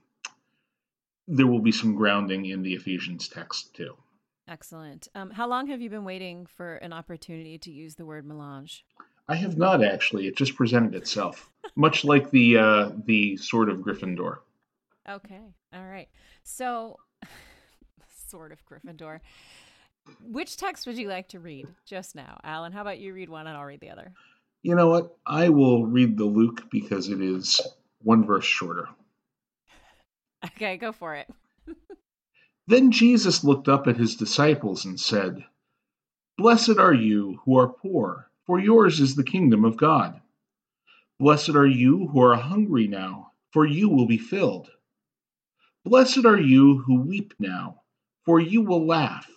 there 1.27 1.47
will 1.47 1.61
be 1.61 1.71
some 1.71 1.95
grounding 1.95 2.45
in 2.45 2.63
the 2.63 2.73
Ephesians 2.73 3.27
text 3.27 3.73
too. 3.75 3.95
Excellent. 4.47 5.07
Um, 5.15 5.31
how 5.31 5.47
long 5.47 5.67
have 5.67 5.81
you 5.81 5.89
been 5.89 6.03
waiting 6.03 6.45
for 6.45 6.75
an 6.75 6.91
opportunity 6.91 7.57
to 7.59 7.71
use 7.71 7.95
the 7.95 8.05
word 8.05 8.25
melange? 8.25 8.85
I 9.27 9.35
have 9.35 9.57
not 9.57 9.83
actually. 9.83 10.27
It 10.27 10.35
just 10.35 10.55
presented 10.55 10.95
itself, 10.95 11.49
much 11.75 12.03
like 12.03 12.29
the 12.31 12.57
uh, 12.57 12.89
the 13.05 13.37
sword 13.37 13.69
of 13.69 13.79
Gryffindor. 13.79 14.39
Okay. 15.09 15.41
All 15.73 15.85
right. 15.85 16.09
So, 16.43 16.99
sword 18.27 18.51
of 18.51 18.65
Gryffindor. 18.65 19.19
Which 20.21 20.57
text 20.57 20.85
would 20.85 20.97
you 20.97 21.07
like 21.07 21.29
to 21.29 21.39
read 21.39 21.67
just 21.85 22.15
now, 22.15 22.39
Alan? 22.43 22.73
How 22.73 22.81
about 22.81 22.99
you 22.99 23.13
read 23.13 23.29
one 23.29 23.47
and 23.47 23.55
I'll 23.57 23.63
read 23.63 23.79
the 23.79 23.89
other? 23.91 24.11
You 24.61 24.75
know 24.75 24.89
what? 24.89 25.17
I 25.25 25.49
will 25.49 25.85
read 25.85 26.17
the 26.17 26.25
Luke 26.25 26.69
because 26.69 27.09
it 27.09 27.21
is 27.21 27.61
one 28.01 28.25
verse 28.25 28.45
shorter. 28.45 28.87
Okay, 30.57 30.75
go 30.75 30.91
for 30.91 31.15
it. 31.15 31.29
then 32.67 32.91
Jesus 32.91 33.45
looked 33.45 33.69
up 33.69 33.87
at 33.87 33.95
his 33.95 34.17
disciples 34.17 34.83
and 34.83 34.99
said, 34.99 35.45
Blessed 36.37 36.77
are 36.77 36.93
you 36.93 37.39
who 37.45 37.57
are 37.57 37.69
poor, 37.69 38.29
for 38.45 38.59
yours 38.59 38.99
is 38.99 39.15
the 39.15 39.23
kingdom 39.23 39.63
of 39.63 39.77
God. 39.77 40.19
Blessed 41.19 41.51
are 41.51 41.67
you 41.67 42.07
who 42.07 42.21
are 42.21 42.35
hungry 42.35 42.87
now, 42.87 43.31
for 43.51 43.65
you 43.65 43.89
will 43.89 44.07
be 44.07 44.17
filled. 44.17 44.69
Blessed 45.85 46.25
are 46.25 46.39
you 46.39 46.79
who 46.79 47.01
weep 47.01 47.33
now, 47.39 47.81
for 48.25 48.39
you 48.39 48.61
will 48.61 48.85
laugh. 48.85 49.29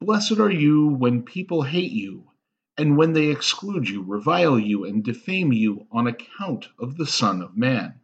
Blessed 0.00 0.38
are 0.38 0.50
you 0.50 0.88
when 0.88 1.22
people 1.22 1.62
hate 1.62 1.92
you, 1.92 2.30
and 2.76 2.96
when 2.96 3.12
they 3.12 3.28
exclude 3.28 3.88
you, 3.88 4.02
revile 4.02 4.58
you, 4.58 4.84
and 4.84 5.04
defame 5.04 5.52
you 5.52 5.86
on 5.92 6.06
account 6.06 6.68
of 6.78 6.96
the 6.96 7.06
Son 7.06 7.40
of 7.40 7.56
Man. 7.56 8.00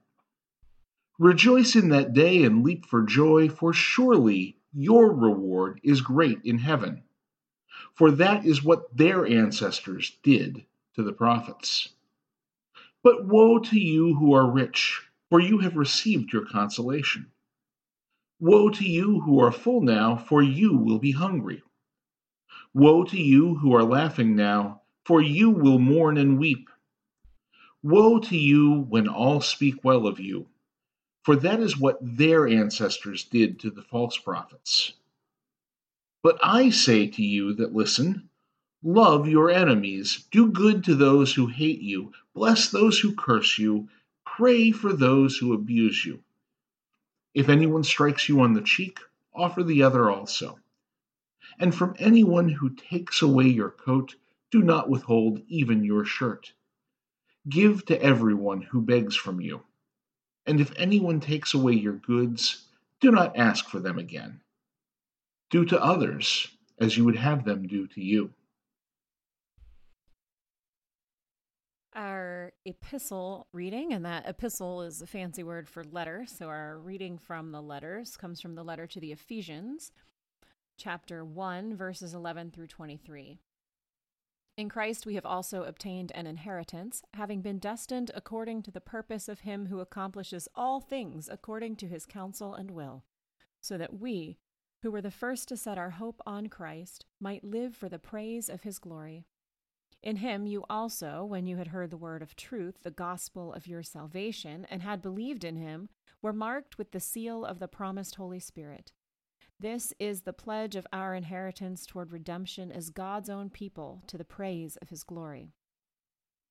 Rejoice 1.18 1.74
in 1.74 1.88
that 1.88 2.12
day 2.12 2.44
and 2.44 2.62
leap 2.62 2.86
for 2.86 3.02
joy, 3.02 3.48
for 3.48 3.72
surely 3.72 4.58
your 4.72 5.12
reward 5.12 5.80
is 5.82 6.00
great 6.00 6.38
in 6.44 6.58
heaven. 6.58 7.02
For 7.98 8.12
that 8.12 8.46
is 8.46 8.62
what 8.62 8.96
their 8.96 9.26
ancestors 9.26 10.16
did 10.22 10.64
to 10.94 11.02
the 11.02 11.12
prophets. 11.12 11.88
But 13.02 13.26
woe 13.26 13.58
to 13.58 13.76
you 13.76 14.14
who 14.14 14.34
are 14.34 14.48
rich, 14.48 15.02
for 15.28 15.40
you 15.40 15.58
have 15.58 15.74
received 15.76 16.32
your 16.32 16.46
consolation. 16.46 17.26
Woe 18.38 18.68
to 18.68 18.88
you 18.88 19.22
who 19.22 19.40
are 19.40 19.50
full 19.50 19.80
now, 19.80 20.14
for 20.16 20.40
you 20.40 20.76
will 20.76 21.00
be 21.00 21.10
hungry. 21.10 21.60
Woe 22.72 23.02
to 23.02 23.20
you 23.20 23.56
who 23.56 23.74
are 23.74 23.82
laughing 23.82 24.36
now, 24.36 24.82
for 25.04 25.20
you 25.20 25.50
will 25.50 25.80
mourn 25.80 26.18
and 26.18 26.38
weep. 26.38 26.70
Woe 27.82 28.20
to 28.20 28.36
you 28.36 28.86
when 28.88 29.08
all 29.08 29.40
speak 29.40 29.82
well 29.82 30.06
of 30.06 30.20
you, 30.20 30.46
for 31.24 31.34
that 31.34 31.58
is 31.58 31.76
what 31.76 31.98
their 32.00 32.46
ancestors 32.46 33.24
did 33.24 33.58
to 33.58 33.72
the 33.72 33.82
false 33.82 34.16
prophets. 34.16 34.92
But 36.28 36.38
I 36.42 36.68
say 36.68 37.06
to 37.06 37.24
you 37.24 37.54
that 37.54 37.74
listen 37.74 38.28
love 38.82 39.26
your 39.26 39.48
enemies, 39.48 40.26
do 40.30 40.52
good 40.52 40.84
to 40.84 40.94
those 40.94 41.32
who 41.32 41.46
hate 41.46 41.80
you, 41.80 42.12
bless 42.34 42.68
those 42.68 42.98
who 42.98 43.14
curse 43.14 43.58
you, 43.58 43.88
pray 44.26 44.70
for 44.70 44.92
those 44.92 45.38
who 45.38 45.54
abuse 45.54 46.04
you. 46.04 46.22
If 47.32 47.48
anyone 47.48 47.82
strikes 47.82 48.28
you 48.28 48.42
on 48.42 48.52
the 48.52 48.60
cheek, 48.60 49.00
offer 49.34 49.64
the 49.64 49.82
other 49.82 50.10
also 50.10 50.58
and 51.58 51.74
from 51.74 51.96
anyone 51.98 52.50
who 52.50 52.74
takes 52.74 53.22
away 53.22 53.48
your 53.48 53.70
coat, 53.70 54.16
do 54.50 54.60
not 54.60 54.90
withhold 54.90 55.40
even 55.48 55.82
your 55.82 56.04
shirt. 56.04 56.52
Give 57.48 57.82
to 57.86 58.02
everyone 58.02 58.60
who 58.60 58.82
begs 58.82 59.16
from 59.16 59.40
you. 59.40 59.62
And 60.44 60.60
if 60.60 60.74
anyone 60.76 61.20
takes 61.20 61.54
away 61.54 61.72
your 61.72 61.94
goods, 61.94 62.68
do 63.00 63.10
not 63.10 63.38
ask 63.38 63.64
for 63.70 63.80
them 63.80 63.98
again. 63.98 64.42
Do 65.50 65.64
to 65.66 65.82
others 65.82 66.48
as 66.78 66.96
you 66.96 67.04
would 67.04 67.16
have 67.16 67.44
them 67.44 67.66
do 67.66 67.86
to 67.88 68.00
you. 68.00 68.30
Our 71.94 72.52
epistle 72.64 73.48
reading, 73.52 73.92
and 73.92 74.04
that 74.04 74.28
epistle 74.28 74.82
is 74.82 75.02
a 75.02 75.06
fancy 75.06 75.42
word 75.42 75.68
for 75.68 75.82
letter. 75.82 76.26
So, 76.26 76.48
our 76.48 76.78
reading 76.78 77.18
from 77.18 77.50
the 77.50 77.62
letters 77.62 78.16
comes 78.16 78.40
from 78.40 78.54
the 78.54 78.62
letter 78.62 78.86
to 78.86 79.00
the 79.00 79.10
Ephesians, 79.10 79.90
chapter 80.76 81.24
1, 81.24 81.74
verses 81.76 82.14
11 82.14 82.52
through 82.52 82.68
23. 82.68 83.38
In 84.58 84.68
Christ 84.68 85.06
we 85.06 85.14
have 85.14 85.26
also 85.26 85.62
obtained 85.64 86.12
an 86.14 86.26
inheritance, 86.26 87.02
having 87.14 87.42
been 87.42 87.58
destined 87.58 88.10
according 88.14 88.62
to 88.62 88.70
the 88.70 88.80
purpose 88.80 89.28
of 89.28 89.40
Him 89.40 89.66
who 89.66 89.80
accomplishes 89.80 90.48
all 90.54 90.80
things 90.80 91.28
according 91.28 91.76
to 91.76 91.88
His 91.88 92.06
counsel 92.06 92.54
and 92.54 92.70
will, 92.70 93.04
so 93.60 93.78
that 93.78 93.98
we, 93.98 94.38
who 94.82 94.90
were 94.90 95.00
the 95.00 95.10
first 95.10 95.48
to 95.48 95.56
set 95.56 95.78
our 95.78 95.90
hope 95.90 96.20
on 96.26 96.48
Christ, 96.48 97.04
might 97.20 97.44
live 97.44 97.74
for 97.74 97.88
the 97.88 97.98
praise 97.98 98.48
of 98.48 98.62
His 98.62 98.78
glory. 98.78 99.26
In 100.02 100.16
Him 100.16 100.46
you 100.46 100.64
also, 100.70 101.24
when 101.24 101.46
you 101.46 101.56
had 101.56 101.68
heard 101.68 101.90
the 101.90 101.96
word 101.96 102.22
of 102.22 102.36
truth, 102.36 102.82
the 102.82 102.90
gospel 102.90 103.52
of 103.52 103.66
your 103.66 103.82
salvation, 103.82 104.66
and 104.70 104.82
had 104.82 105.02
believed 105.02 105.44
in 105.44 105.56
Him, 105.56 105.88
were 106.22 106.32
marked 106.32 106.78
with 106.78 106.92
the 106.92 107.00
seal 107.00 107.44
of 107.44 107.58
the 107.58 107.68
promised 107.68 108.14
Holy 108.14 108.40
Spirit 108.40 108.92
this 109.60 109.92
is 109.98 110.20
the 110.20 110.32
pledge 110.32 110.76
of 110.76 110.86
our 110.92 111.14
inheritance 111.14 111.84
toward 111.84 112.12
redemption 112.12 112.70
as 112.70 112.90
God's 112.90 113.28
own 113.28 113.50
people 113.50 114.02
to 114.06 114.16
the 114.16 114.24
praise 114.24 114.76
of 114.76 114.90
his 114.90 115.02
glory. 115.02 115.52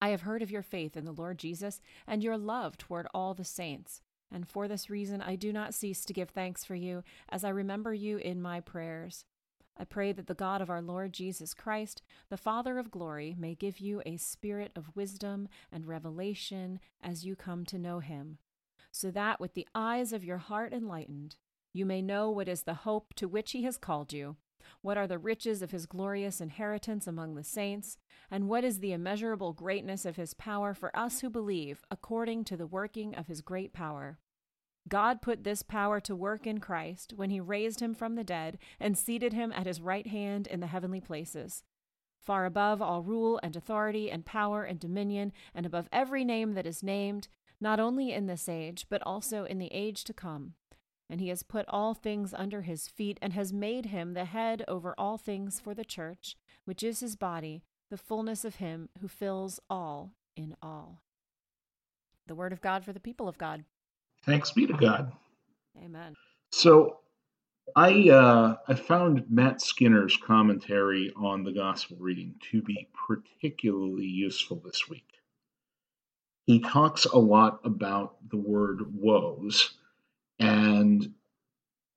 I 0.01 0.09
have 0.09 0.21
heard 0.21 0.41
of 0.41 0.51
your 0.51 0.61
faith 0.61 0.97
in 0.97 1.05
the 1.05 1.13
Lord 1.13 1.39
Jesus 1.39 1.79
and 2.05 2.21
your 2.21 2.37
love 2.37 2.77
toward 2.77 3.07
all 3.13 3.33
the 3.33 3.45
saints, 3.45 4.01
and 4.31 4.47
for 4.47 4.67
this 4.67 4.89
reason 4.89 5.21
I 5.21 5.35
do 5.35 5.53
not 5.53 5.73
cease 5.73 6.05
to 6.05 6.13
give 6.13 6.29
thanks 6.29 6.65
for 6.65 6.75
you 6.75 7.03
as 7.29 7.43
I 7.43 7.49
remember 7.49 7.93
you 7.93 8.17
in 8.17 8.41
my 8.41 8.59
prayers. 8.59 9.25
I 9.79 9.83
pray 9.83 10.11
that 10.11 10.27
the 10.27 10.33
God 10.33 10.61
of 10.61 10.69
our 10.69 10.81
Lord 10.81 11.13
Jesus 11.13 11.53
Christ, 11.53 12.01
the 12.29 12.37
Father 12.37 12.79
of 12.79 12.91
glory, 12.91 13.35
may 13.37 13.53
give 13.53 13.79
you 13.79 14.01
a 14.05 14.17
spirit 14.17 14.71
of 14.75 14.95
wisdom 14.95 15.47
and 15.71 15.85
revelation 15.85 16.79
as 17.01 17.25
you 17.25 17.35
come 17.35 17.63
to 17.65 17.77
know 17.77 17.99
him, 17.99 18.39
so 18.91 19.11
that 19.11 19.39
with 19.39 19.53
the 19.53 19.67
eyes 19.75 20.13
of 20.13 20.23
your 20.23 20.39
heart 20.39 20.73
enlightened, 20.73 21.35
you 21.73 21.85
may 21.85 22.01
know 22.01 22.31
what 22.31 22.47
is 22.47 22.63
the 22.63 22.73
hope 22.73 23.13
to 23.15 23.27
which 23.27 23.51
he 23.51 23.63
has 23.63 23.77
called 23.77 24.11
you, 24.11 24.37
what 24.81 24.97
are 24.97 25.07
the 25.07 25.17
riches 25.17 25.61
of 25.61 25.71
his 25.71 25.85
glorious 25.85 26.41
inheritance 26.41 27.07
among 27.07 27.35
the 27.35 27.43
saints, 27.43 27.97
and 28.29 28.47
what 28.47 28.63
is 28.63 28.79
the 28.79 28.93
immeasurable 28.93 29.53
greatness 29.53 30.05
of 30.05 30.15
his 30.15 30.33
power 30.33 30.73
for 30.73 30.95
us 30.97 31.21
who 31.21 31.29
believe, 31.29 31.81
according 31.89 32.43
to 32.45 32.57
the 32.57 32.67
working 32.67 33.15
of 33.15 33.27
his 33.27 33.41
great 33.41 33.73
power. 33.73 34.19
God 34.87 35.21
put 35.21 35.43
this 35.43 35.63
power 35.63 35.99
to 36.01 36.15
work 36.15 36.47
in 36.47 36.59
Christ 36.59 37.13
when 37.15 37.29
he 37.29 37.39
raised 37.39 37.81
him 37.81 37.93
from 37.93 38.15
the 38.15 38.23
dead 38.23 38.57
and 38.79 38.97
seated 38.97 39.33
him 39.33 39.51
at 39.51 39.67
his 39.67 39.81
right 39.81 40.07
hand 40.07 40.47
in 40.47 40.59
the 40.59 40.67
heavenly 40.67 41.01
places, 41.01 41.63
far 42.19 42.45
above 42.45 42.81
all 42.81 43.03
rule 43.03 43.39
and 43.43 43.55
authority 43.55 44.09
and 44.09 44.25
power 44.25 44.63
and 44.63 44.79
dominion, 44.79 45.33
and 45.53 45.65
above 45.65 45.89
every 45.91 46.23
name 46.23 46.53
that 46.53 46.65
is 46.65 46.83
named, 46.83 47.27
not 47.59 47.79
only 47.79 48.13
in 48.13 48.27
this 48.27 48.47
age, 48.47 48.85
but 48.89 49.01
also 49.05 49.43
in 49.43 49.59
the 49.59 49.73
age 49.73 50.03
to 50.05 50.13
come 50.13 50.53
and 51.09 51.21
he 51.21 51.29
has 51.29 51.43
put 51.43 51.65
all 51.67 51.93
things 51.93 52.33
under 52.33 52.61
his 52.61 52.87
feet, 52.87 53.17
and 53.21 53.33
has 53.33 53.53
made 53.53 53.87
him 53.87 54.13
the 54.13 54.25
head 54.25 54.63
over 54.67 54.93
all 54.97 55.17
things 55.17 55.59
for 55.59 55.73
the 55.73 55.85
church, 55.85 56.35
which 56.65 56.83
is 56.83 56.99
his 56.99 57.15
body, 57.15 57.63
the 57.89 57.97
fullness 57.97 58.43
of 58.43 58.55
him 58.55 58.89
who 59.01 59.07
fills 59.07 59.59
all 59.69 60.11
in 60.35 60.55
all. 60.61 61.01
The 62.27 62.35
word 62.35 62.51
of 62.51 62.61
God 62.61 62.83
for 62.83 62.93
the 62.93 62.99
people 62.99 63.27
of 63.27 63.37
God. 63.37 63.63
Thanks 64.23 64.51
be 64.51 64.67
to 64.67 64.73
God. 64.73 65.11
Amen. 65.83 66.15
So, 66.51 66.99
I 67.75 68.09
uh, 68.09 68.55
I 68.67 68.73
found 68.75 69.25
Matt 69.29 69.61
Skinner's 69.61 70.17
commentary 70.17 71.11
on 71.15 71.43
the 71.43 71.51
gospel 71.51 71.97
reading 71.99 72.35
to 72.51 72.61
be 72.61 72.87
particularly 73.07 74.05
useful 74.05 74.61
this 74.63 74.89
week. 74.89 75.03
He 76.45 76.61
talks 76.61 77.05
a 77.05 77.17
lot 77.17 77.59
about 77.65 78.15
the 78.29 78.37
word 78.37 78.95
woes, 78.95 79.76
and 80.39 81.13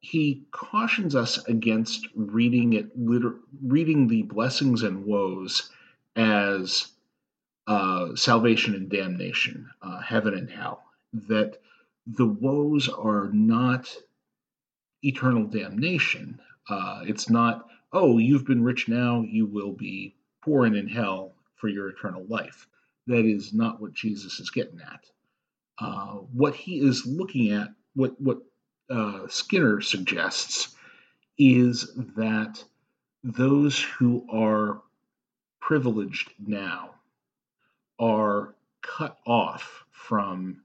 he 0.00 0.44
cautions 0.50 1.14
us 1.14 1.44
against 1.46 2.08
reading 2.14 2.72
it 2.72 2.98
liter- 2.98 3.40
reading 3.62 4.08
the 4.08 4.22
blessings 4.22 4.82
and 4.82 5.04
woes 5.04 5.70
as 6.16 6.88
uh, 7.66 8.14
salvation 8.16 8.74
and 8.74 8.88
damnation, 8.88 9.68
uh, 9.82 10.00
heaven 10.00 10.34
and 10.34 10.50
hell. 10.50 10.82
That 11.12 11.60
the 12.06 12.26
woes 12.26 12.88
are 12.88 13.28
not 13.32 13.94
eternal 15.02 15.46
damnation. 15.46 16.40
Uh, 16.68 17.02
it's 17.06 17.28
not, 17.30 17.68
oh, 17.92 18.18
you've 18.18 18.46
been 18.46 18.64
rich 18.64 18.88
now, 18.88 19.22
you 19.22 19.46
will 19.46 19.72
be 19.72 20.14
poor 20.42 20.64
and 20.66 20.76
in 20.76 20.88
hell 20.88 21.32
for 21.56 21.68
your 21.68 21.88
eternal 21.88 22.24
life. 22.26 22.66
That 23.06 23.24
is 23.24 23.52
not 23.52 23.80
what 23.80 23.92
Jesus 23.92 24.40
is 24.40 24.50
getting 24.50 24.80
at. 24.80 25.04
Uh, 25.78 26.18
what 26.32 26.54
he 26.54 26.80
is 26.80 27.06
looking 27.06 27.52
at, 27.52 27.68
what 27.94 28.20
what 28.20 28.38
uh, 28.88 29.26
Skinner 29.28 29.80
suggests, 29.80 30.74
is 31.38 31.92
that 32.16 32.62
those 33.22 33.80
who 33.80 34.26
are 34.30 34.82
privileged 35.60 36.32
now 36.44 36.90
are 37.98 38.54
cut 38.82 39.18
off 39.26 39.84
from 39.90 40.62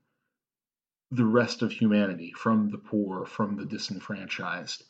the 1.11 1.25
rest 1.25 1.61
of 1.61 1.71
humanity, 1.71 2.33
from 2.35 2.69
the 2.69 2.77
poor, 2.77 3.25
from 3.25 3.55
the 3.55 3.65
disenfranchised. 3.65 4.83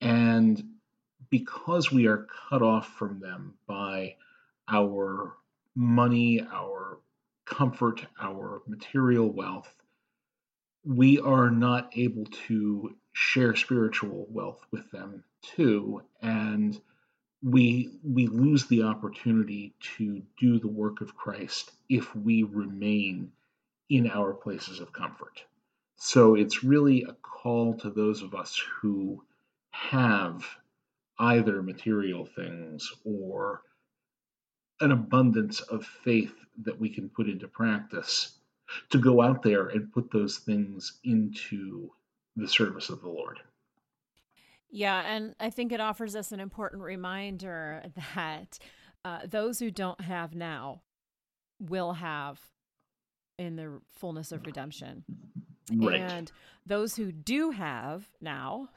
And 0.00 0.62
because 1.30 1.92
we 1.92 2.06
are 2.06 2.26
cut 2.48 2.62
off 2.62 2.88
from 2.96 3.20
them 3.20 3.54
by 3.66 4.16
our 4.68 5.34
money, 5.74 6.46
our 6.52 6.98
comfort, 7.44 8.04
our 8.20 8.62
material 8.66 9.30
wealth, 9.30 9.72
we 10.84 11.18
are 11.18 11.50
not 11.50 11.90
able 11.96 12.26
to 12.46 12.94
share 13.12 13.54
spiritual 13.56 14.26
wealth 14.30 14.60
with 14.70 14.90
them 14.90 15.24
too. 15.42 16.02
And 16.20 16.78
we 17.42 17.90
we 18.02 18.26
lose 18.26 18.66
the 18.66 18.82
opportunity 18.82 19.74
to 19.96 20.22
do 20.38 20.58
the 20.58 20.68
work 20.68 21.00
of 21.00 21.16
Christ 21.16 21.72
if 21.88 22.14
we 22.16 22.42
remain 22.42 23.32
in 23.88 24.10
our 24.10 24.32
places 24.32 24.80
of 24.80 24.92
comfort. 24.92 25.42
So 25.96 26.34
it's 26.34 26.64
really 26.64 27.02
a 27.02 27.12
call 27.12 27.74
to 27.78 27.90
those 27.90 28.22
of 28.22 28.34
us 28.34 28.60
who 28.80 29.22
have 29.70 30.44
either 31.18 31.62
material 31.62 32.24
things 32.24 32.90
or 33.04 33.62
an 34.80 34.90
abundance 34.90 35.60
of 35.60 35.84
faith 35.86 36.34
that 36.64 36.78
we 36.78 36.88
can 36.88 37.08
put 37.08 37.28
into 37.28 37.46
practice 37.46 38.38
to 38.90 38.98
go 38.98 39.20
out 39.20 39.42
there 39.42 39.68
and 39.68 39.92
put 39.92 40.10
those 40.10 40.38
things 40.38 40.98
into 41.04 41.90
the 42.36 42.48
service 42.48 42.88
of 42.88 43.00
the 43.02 43.08
Lord. 43.08 43.38
Yeah, 44.70 45.02
and 45.06 45.36
I 45.38 45.50
think 45.50 45.70
it 45.70 45.80
offers 45.80 46.16
us 46.16 46.32
an 46.32 46.40
important 46.40 46.82
reminder 46.82 47.82
that 48.16 48.58
uh, 49.04 49.20
those 49.24 49.58
who 49.58 49.70
don't 49.70 50.00
have 50.00 50.34
now 50.34 50.82
will 51.60 51.92
have 51.92 52.40
in 53.38 53.56
the 53.56 53.80
fullness 53.92 54.32
of 54.32 54.46
redemption. 54.46 55.04
Right. 55.72 56.00
And 56.00 56.30
those 56.66 56.96
who 56.96 57.12
do 57.12 57.50
have 57.50 58.08
now, 58.20 58.68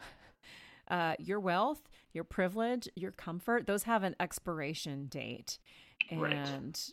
uh, 0.88 1.16
your 1.20 1.40
wealth, 1.40 1.82
your 2.14 2.24
privilege, 2.24 2.88
your 2.96 3.12
comfort, 3.12 3.68
those 3.68 3.84
have 3.84 4.04
an 4.04 4.16
expiration 4.20 5.08
date. 5.08 5.60
And 6.10 6.22
right. 6.22 6.92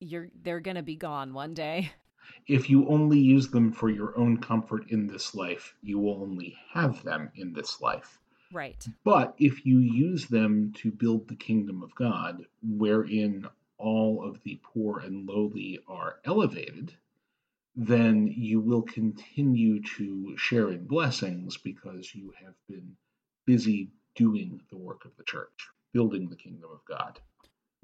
you're 0.00 0.28
they're 0.42 0.60
gonna 0.60 0.82
be 0.82 0.96
gone 0.96 1.34
one 1.34 1.54
day. 1.54 1.92
If 2.46 2.70
you 2.70 2.88
only 2.88 3.18
use 3.18 3.48
them 3.48 3.72
for 3.72 3.88
your 3.88 4.16
own 4.18 4.38
comfort 4.38 4.90
in 4.90 5.06
this 5.06 5.34
life, 5.34 5.74
you 5.82 5.98
will 5.98 6.22
only 6.22 6.56
have 6.72 7.02
them 7.02 7.30
in 7.34 7.52
this 7.52 7.80
life. 7.80 8.18
Right. 8.52 8.86
But 9.04 9.34
if 9.38 9.66
you 9.66 9.78
use 9.78 10.26
them 10.26 10.72
to 10.74 10.90
build 10.90 11.28
the 11.28 11.36
kingdom 11.36 11.82
of 11.82 11.94
God, 11.94 12.46
wherein 12.62 13.46
all 13.78 14.24
of 14.24 14.42
the 14.42 14.60
poor 14.62 15.00
and 15.00 15.28
lowly 15.28 15.80
are 15.88 16.20
elevated, 16.24 16.96
then 17.74 18.26
you 18.28 18.60
will 18.60 18.82
continue 18.82 19.82
to 19.82 20.36
share 20.36 20.70
in 20.70 20.86
blessings 20.86 21.56
because 21.58 22.14
you 22.14 22.32
have 22.42 22.54
been 22.68 22.96
busy 23.44 23.90
doing 24.14 24.60
the 24.70 24.78
work 24.78 25.04
of 25.04 25.16
the 25.16 25.24
church, 25.24 25.68
building 25.92 26.28
the 26.28 26.36
kingdom 26.36 26.70
of 26.72 26.84
God. 26.86 27.20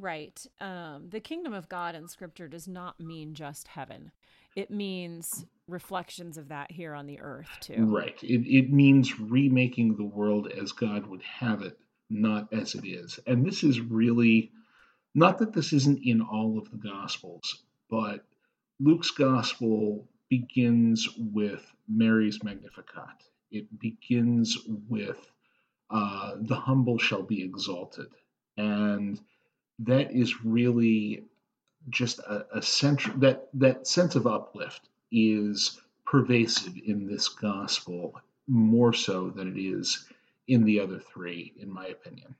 Right. 0.02 0.44
Um, 0.60 1.10
the 1.10 1.20
kingdom 1.20 1.54
of 1.54 1.68
God 1.68 1.94
in 1.94 2.08
scripture 2.08 2.48
does 2.48 2.66
not 2.66 2.98
mean 2.98 3.34
just 3.34 3.68
heaven, 3.68 4.10
it 4.56 4.68
means 4.68 5.46
reflections 5.68 6.36
of 6.36 6.48
that 6.48 6.72
here 6.72 6.92
on 6.92 7.06
the 7.06 7.20
earth, 7.20 7.48
too. 7.60 7.86
Right. 7.86 8.18
It, 8.20 8.44
it 8.46 8.72
means 8.72 9.20
remaking 9.20 9.96
the 9.96 10.04
world 10.04 10.48
as 10.48 10.72
God 10.72 11.06
would 11.06 11.22
have 11.22 11.62
it, 11.62 11.78
not 12.10 12.52
as 12.52 12.74
it 12.74 12.84
is. 12.84 13.20
And 13.28 13.46
this 13.46 13.62
is 13.62 13.80
really 13.80 14.50
not 15.14 15.38
that 15.38 15.52
this 15.52 15.72
isn't 15.72 16.00
in 16.04 16.20
all 16.20 16.58
of 16.58 16.68
the 16.72 16.76
Gospels, 16.78 17.62
but 17.88 18.24
Luke's 18.80 19.12
gospel 19.12 20.08
begins 20.28 21.08
with 21.16 21.64
Mary's 21.88 22.42
Magnificat. 22.42 23.22
It 23.52 23.78
begins 23.78 24.58
with 24.88 25.30
uh, 25.90 26.32
the 26.40 26.56
humble 26.56 26.98
shall 26.98 27.22
be 27.22 27.44
exalted. 27.44 28.08
And 28.56 29.20
that 29.80 30.12
is 30.12 30.44
really 30.44 31.24
just 31.90 32.18
a, 32.20 32.46
a 32.54 32.62
central, 32.62 33.16
that, 33.18 33.48
that 33.54 33.86
sense 33.86 34.14
of 34.14 34.26
uplift 34.26 34.88
is 35.10 35.80
pervasive 36.06 36.74
in 36.86 37.06
this 37.06 37.28
gospel 37.28 38.20
more 38.48 38.92
so 38.92 39.30
than 39.30 39.48
it 39.48 39.60
is 39.60 40.06
in 40.48 40.64
the 40.64 40.80
other 40.80 40.98
three, 40.98 41.52
in 41.58 41.72
my 41.72 41.86
opinion. 41.86 42.34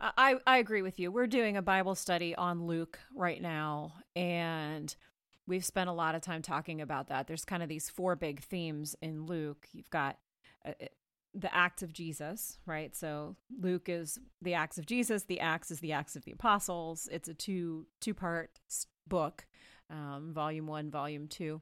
I, 0.00 0.36
I 0.46 0.58
agree 0.58 0.82
with 0.82 0.98
you. 1.00 1.10
We're 1.10 1.26
doing 1.26 1.56
a 1.56 1.62
Bible 1.62 1.96
study 1.96 2.34
on 2.36 2.66
Luke 2.66 3.00
right 3.14 3.42
now, 3.42 3.94
and 4.14 4.94
we've 5.46 5.64
spent 5.64 5.90
a 5.90 5.92
lot 5.92 6.14
of 6.14 6.22
time 6.22 6.42
talking 6.42 6.80
about 6.80 7.08
that. 7.08 7.26
There's 7.26 7.44
kind 7.44 7.62
of 7.62 7.68
these 7.68 7.90
four 7.90 8.14
big 8.14 8.40
themes 8.40 8.94
in 9.02 9.26
Luke. 9.26 9.66
You've 9.72 9.90
got 9.90 10.18
uh, 10.64 10.72
the 11.34 11.54
acts 11.54 11.82
of 11.82 11.92
Jesus, 11.92 12.58
right? 12.66 12.94
So 12.96 13.36
Luke 13.60 13.88
is 13.88 14.18
the 14.42 14.54
acts 14.54 14.78
of 14.78 14.86
Jesus. 14.86 15.24
The 15.24 15.40
Acts 15.40 15.70
is 15.70 15.80
the 15.80 15.92
Acts 15.92 16.16
of 16.16 16.24
the 16.24 16.32
Apostles. 16.32 17.08
It's 17.12 17.28
a 17.28 17.34
two 17.34 17.86
two 18.00 18.14
part 18.14 18.60
book, 19.06 19.46
um, 19.90 20.32
volume 20.32 20.66
one, 20.66 20.90
volume 20.90 21.28
two, 21.28 21.60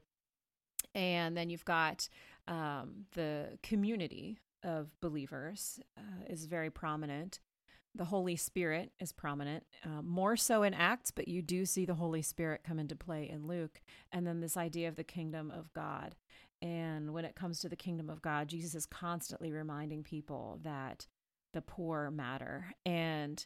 and 0.95 1.35
then 1.35 1.49
you've 1.49 1.65
got 1.65 2.09
um, 2.47 3.05
the 3.13 3.57
community 3.61 4.39
of 4.63 4.99
believers 5.01 5.79
uh, 5.97 6.23
is 6.27 6.45
very 6.45 6.69
prominent. 6.69 7.39
The 7.95 8.05
Holy 8.05 8.35
Spirit 8.35 8.91
is 8.99 9.11
prominent, 9.11 9.65
uh, 9.83 10.03
more 10.03 10.37
so 10.37 10.61
in 10.61 10.75
Acts, 10.75 11.09
but 11.09 11.27
you 11.27 11.41
do 11.41 11.65
see 11.65 11.83
the 11.83 11.95
Holy 11.95 12.21
Spirit 12.21 12.61
come 12.63 12.77
into 12.77 12.95
play 12.95 13.27
in 13.27 13.47
Luke. 13.47 13.81
And 14.11 14.27
then 14.27 14.39
this 14.39 14.55
idea 14.55 14.87
of 14.87 14.95
the 14.95 15.03
kingdom 15.03 15.51
of 15.51 15.73
God. 15.73 16.15
And 16.61 17.13
when 17.13 17.25
it 17.25 17.35
comes 17.35 17.59
to 17.59 17.69
the 17.69 17.75
kingdom 17.75 18.09
of 18.09 18.21
God, 18.21 18.47
Jesus 18.47 18.73
is 18.73 18.85
constantly 18.85 19.51
reminding 19.51 20.03
people 20.03 20.59
that 20.63 21.07
the 21.53 21.61
poor 21.61 22.09
matter. 22.11 22.73
And 22.85 23.45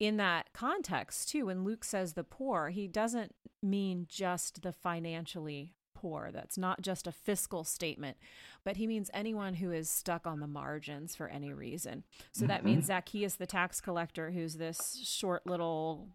in 0.00 0.16
that 0.18 0.52
context, 0.54 1.28
too, 1.28 1.46
when 1.46 1.64
Luke 1.64 1.84
says 1.84 2.14
the 2.14 2.24
poor, 2.24 2.70
he 2.70 2.86
doesn't 2.86 3.34
mean 3.62 4.06
just 4.08 4.62
the 4.62 4.72
financially 4.72 5.74
poor. 5.94 6.30
That's 6.32 6.56
not 6.56 6.80
just 6.80 7.06
a 7.06 7.12
fiscal 7.12 7.64
statement, 7.64 8.16
but 8.64 8.76
he 8.76 8.86
means 8.86 9.10
anyone 9.12 9.54
who 9.54 9.72
is 9.72 9.90
stuck 9.90 10.26
on 10.26 10.40
the 10.40 10.46
margins 10.46 11.16
for 11.16 11.28
any 11.28 11.52
reason. 11.52 12.04
So 12.32 12.42
mm-hmm. 12.42 12.48
that 12.48 12.64
means 12.64 12.86
Zacchaeus, 12.86 13.34
the 13.34 13.46
tax 13.46 13.80
collector, 13.80 14.30
who's 14.30 14.54
this 14.54 15.00
short 15.04 15.46
little, 15.46 16.08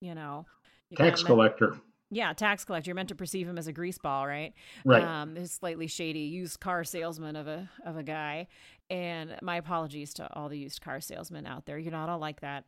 you 0.00 0.14
know, 0.14 0.46
tax 0.96 1.22
collector. 1.22 1.78
Yeah, 2.10 2.32
tax 2.32 2.64
collector. 2.64 2.88
You're 2.88 2.96
meant 2.96 3.08
to 3.10 3.14
perceive 3.14 3.48
him 3.48 3.56
as 3.56 3.68
a 3.68 3.72
greaseball, 3.72 4.26
right? 4.26 4.52
Right. 4.84 5.02
Um, 5.02 5.34
this 5.34 5.52
slightly 5.52 5.86
shady 5.86 6.20
used 6.20 6.58
car 6.58 6.82
salesman 6.82 7.36
of 7.36 7.46
a 7.46 7.70
of 7.84 7.96
a 7.96 8.02
guy. 8.02 8.48
And 8.88 9.36
my 9.42 9.56
apologies 9.56 10.12
to 10.14 10.28
all 10.34 10.48
the 10.48 10.58
used 10.58 10.80
car 10.80 11.00
salesmen 11.00 11.46
out 11.46 11.66
there. 11.66 11.78
You're 11.78 11.92
not 11.92 12.08
all 12.08 12.18
like 12.18 12.40
that. 12.40 12.64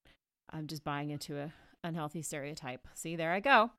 I'm 0.50 0.68
just 0.68 0.84
buying 0.84 1.10
into 1.10 1.38
a 1.38 1.52
unhealthy 1.82 2.22
stereotype. 2.22 2.86
See, 2.94 3.16
there 3.16 3.32
I 3.32 3.40
go 3.40 3.72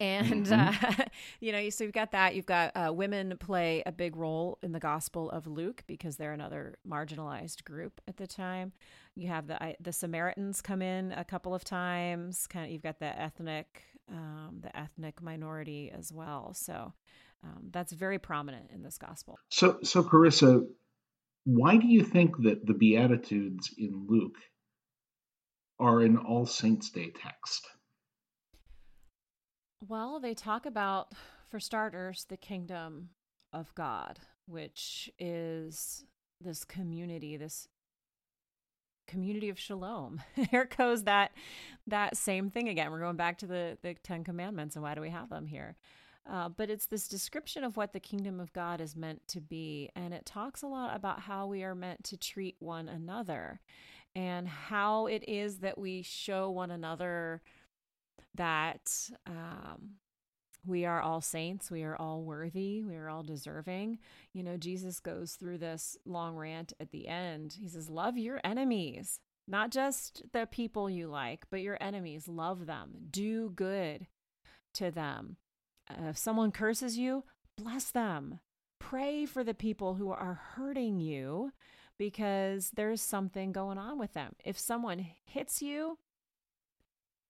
and 0.00 0.46
mm-hmm. 0.46 1.00
uh, 1.00 1.04
you 1.40 1.52
know 1.52 1.68
so 1.70 1.84
you've 1.84 1.92
got 1.92 2.12
that 2.12 2.34
you've 2.34 2.46
got 2.46 2.72
uh, 2.74 2.92
women 2.92 3.36
play 3.38 3.82
a 3.86 3.92
big 3.92 4.16
role 4.16 4.58
in 4.62 4.72
the 4.72 4.80
gospel 4.80 5.30
of 5.30 5.46
luke 5.46 5.84
because 5.86 6.16
they're 6.16 6.32
another 6.32 6.78
marginalized 6.88 7.64
group 7.64 8.00
at 8.08 8.16
the 8.16 8.26
time 8.26 8.72
you 9.14 9.28
have 9.28 9.46
the 9.46 9.76
the 9.80 9.92
samaritans 9.92 10.60
come 10.60 10.82
in 10.82 11.12
a 11.12 11.24
couple 11.24 11.54
of 11.54 11.64
times 11.64 12.46
kind 12.46 12.64
of 12.66 12.72
you've 12.72 12.82
got 12.82 12.98
the 12.98 13.20
ethnic 13.20 13.84
um, 14.10 14.58
the 14.60 14.76
ethnic 14.76 15.22
minority 15.22 15.92
as 15.96 16.12
well 16.12 16.52
so 16.54 16.92
um, 17.44 17.68
that's 17.70 17.92
very 17.92 18.18
prominent 18.18 18.70
in 18.72 18.82
this 18.82 18.98
gospel 18.98 19.36
so 19.50 19.78
so 19.82 20.02
carissa 20.02 20.62
why 21.46 21.76
do 21.76 21.86
you 21.86 22.02
think 22.02 22.42
that 22.42 22.66
the 22.66 22.74
Beatitudes 22.74 23.72
in 23.78 24.06
Luke 24.08 24.36
are 25.78 26.00
an 26.00 26.16
All 26.16 26.44
Saints' 26.44 26.90
Day 26.90 27.12
text? 27.14 27.68
Well, 29.86 30.18
they 30.18 30.34
talk 30.34 30.66
about, 30.66 31.12
for 31.48 31.60
starters, 31.60 32.26
the 32.28 32.36
kingdom 32.36 33.10
of 33.52 33.72
God, 33.76 34.18
which 34.46 35.08
is 35.20 36.04
this 36.40 36.64
community, 36.64 37.36
this 37.36 37.68
community 39.06 39.48
of 39.48 39.58
shalom. 39.58 40.22
Here 40.50 40.68
goes 40.76 41.04
that 41.04 41.32
that 41.86 42.16
same 42.16 42.50
thing 42.50 42.68
again. 42.68 42.90
We're 42.90 43.00
going 43.00 43.16
back 43.16 43.38
to 43.38 43.46
the 43.46 43.78
the 43.82 43.94
Ten 43.94 44.24
Commandments 44.24 44.76
and 44.76 44.82
why 44.82 44.94
do 44.94 45.00
we 45.00 45.10
have 45.10 45.30
them 45.30 45.46
here? 45.46 45.76
Uh, 46.28 46.48
but 46.48 46.70
it's 46.70 46.86
this 46.86 47.06
description 47.06 47.62
of 47.62 47.76
what 47.76 47.92
the 47.92 48.00
kingdom 48.00 48.40
of 48.40 48.52
God 48.52 48.80
is 48.80 48.96
meant 48.96 49.26
to 49.28 49.40
be, 49.40 49.90
and 49.94 50.12
it 50.12 50.26
talks 50.26 50.62
a 50.62 50.66
lot 50.66 50.96
about 50.96 51.20
how 51.20 51.46
we 51.46 51.62
are 51.62 51.74
meant 51.74 52.02
to 52.04 52.16
treat 52.16 52.56
one 52.58 52.88
another, 52.88 53.60
and 54.16 54.48
how 54.48 55.06
it 55.06 55.22
is 55.28 55.58
that 55.58 55.78
we 55.78 56.02
show 56.02 56.50
one 56.50 56.72
another 56.72 57.42
that 58.34 59.08
um, 59.26 59.98
we 60.66 60.84
are 60.84 61.00
all 61.00 61.20
saints, 61.20 61.70
we 61.70 61.82
are 61.82 61.96
all 61.96 62.22
worthy, 62.22 62.82
we 62.82 62.96
are 62.96 63.08
all 63.08 63.22
deserving. 63.22 63.98
You 64.32 64.42
know, 64.42 64.56
Jesus 64.56 65.00
goes 65.00 65.34
through 65.34 65.58
this 65.58 65.96
long 66.04 66.36
rant 66.36 66.72
at 66.80 66.90
the 66.90 67.08
end. 67.08 67.56
He 67.60 67.68
says, 67.68 67.88
Love 67.88 68.18
your 68.18 68.40
enemies, 68.44 69.20
not 69.46 69.70
just 69.70 70.22
the 70.32 70.46
people 70.46 70.90
you 70.90 71.08
like, 71.08 71.44
but 71.50 71.62
your 71.62 71.78
enemies. 71.80 72.28
Love 72.28 72.66
them, 72.66 72.92
do 73.10 73.50
good 73.50 74.06
to 74.74 74.90
them. 74.90 75.36
Uh, 75.90 76.08
if 76.08 76.18
someone 76.18 76.52
curses 76.52 76.98
you, 76.98 77.24
bless 77.56 77.90
them. 77.90 78.40
Pray 78.78 79.26
for 79.26 79.42
the 79.42 79.54
people 79.54 79.94
who 79.94 80.10
are 80.10 80.40
hurting 80.54 81.00
you 81.00 81.52
because 81.98 82.70
there's 82.74 83.00
something 83.00 83.52
going 83.52 83.78
on 83.78 83.98
with 83.98 84.12
them. 84.12 84.34
If 84.44 84.58
someone 84.58 85.06
hits 85.24 85.62
you, 85.62 85.98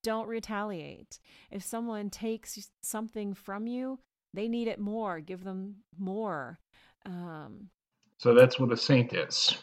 don't 0.07 0.29
retaliate. 0.29 1.19
If 1.51 1.65
someone 1.65 2.11
takes 2.11 2.71
something 2.81 3.35
from 3.35 3.67
you, 3.67 3.99
they 4.33 4.47
need 4.47 4.69
it 4.69 4.79
more. 4.79 5.19
Give 5.19 5.43
them 5.43 5.79
more. 5.99 6.61
Um, 7.05 7.71
so 8.19 8.33
that's 8.33 8.61
what 8.61 8.71
a 8.71 8.77
saint 8.77 9.13
is. 9.13 9.57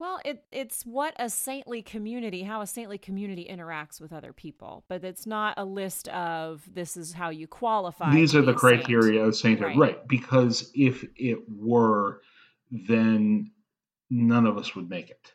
Well, 0.00 0.18
it 0.24 0.42
it's 0.50 0.82
what 0.84 1.14
a 1.18 1.30
saintly 1.30 1.82
community, 1.82 2.42
how 2.42 2.62
a 2.62 2.66
saintly 2.66 2.98
community 2.98 3.46
interacts 3.48 4.00
with 4.00 4.12
other 4.12 4.32
people, 4.32 4.84
but 4.88 5.04
it's 5.04 5.26
not 5.26 5.54
a 5.56 5.64
list 5.64 6.08
of 6.08 6.62
this 6.72 6.96
is 6.96 7.12
how 7.12 7.30
you 7.30 7.46
qualify. 7.46 8.12
These 8.12 8.34
are 8.34 8.42
the 8.42 8.54
criteria 8.54 9.20
saint. 9.20 9.28
of 9.28 9.36
sainthood, 9.36 9.66
right. 9.66 9.78
right? 9.78 10.08
Because 10.08 10.72
if 10.74 11.04
it 11.14 11.38
were, 11.48 12.22
then 12.72 13.52
none 14.10 14.46
of 14.46 14.58
us 14.58 14.74
would 14.74 14.88
make 14.90 15.10
it, 15.10 15.32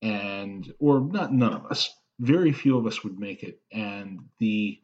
and 0.00 0.72
or 0.78 1.00
not 1.00 1.34
none 1.34 1.52
of 1.52 1.66
us, 1.66 1.92
very 2.18 2.52
few 2.52 2.76
of 2.78 2.86
us 2.86 3.04
would 3.04 3.18
make 3.18 3.42
it, 3.42 3.60
and 3.72 4.20
the 4.38 4.80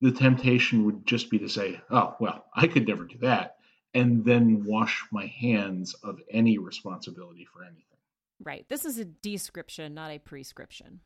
the 0.00 0.12
temptation 0.12 0.84
would 0.84 1.04
just 1.06 1.30
be 1.30 1.38
to 1.40 1.48
say, 1.48 1.80
"Oh, 1.90 2.16
well, 2.20 2.46
I 2.54 2.66
could 2.66 2.86
never 2.86 3.04
do 3.04 3.18
that," 3.18 3.56
and 3.94 4.24
then 4.24 4.64
wash 4.64 5.04
my 5.10 5.26
hands 5.26 5.94
of 5.94 6.20
any 6.30 6.58
responsibility 6.58 7.44
for 7.44 7.62
anything. 7.64 7.84
Right. 8.40 8.66
This 8.68 8.84
is 8.84 8.98
a 8.98 9.04
description, 9.04 9.94
not 9.94 10.12
a 10.12 10.18
prescription. 10.18 11.00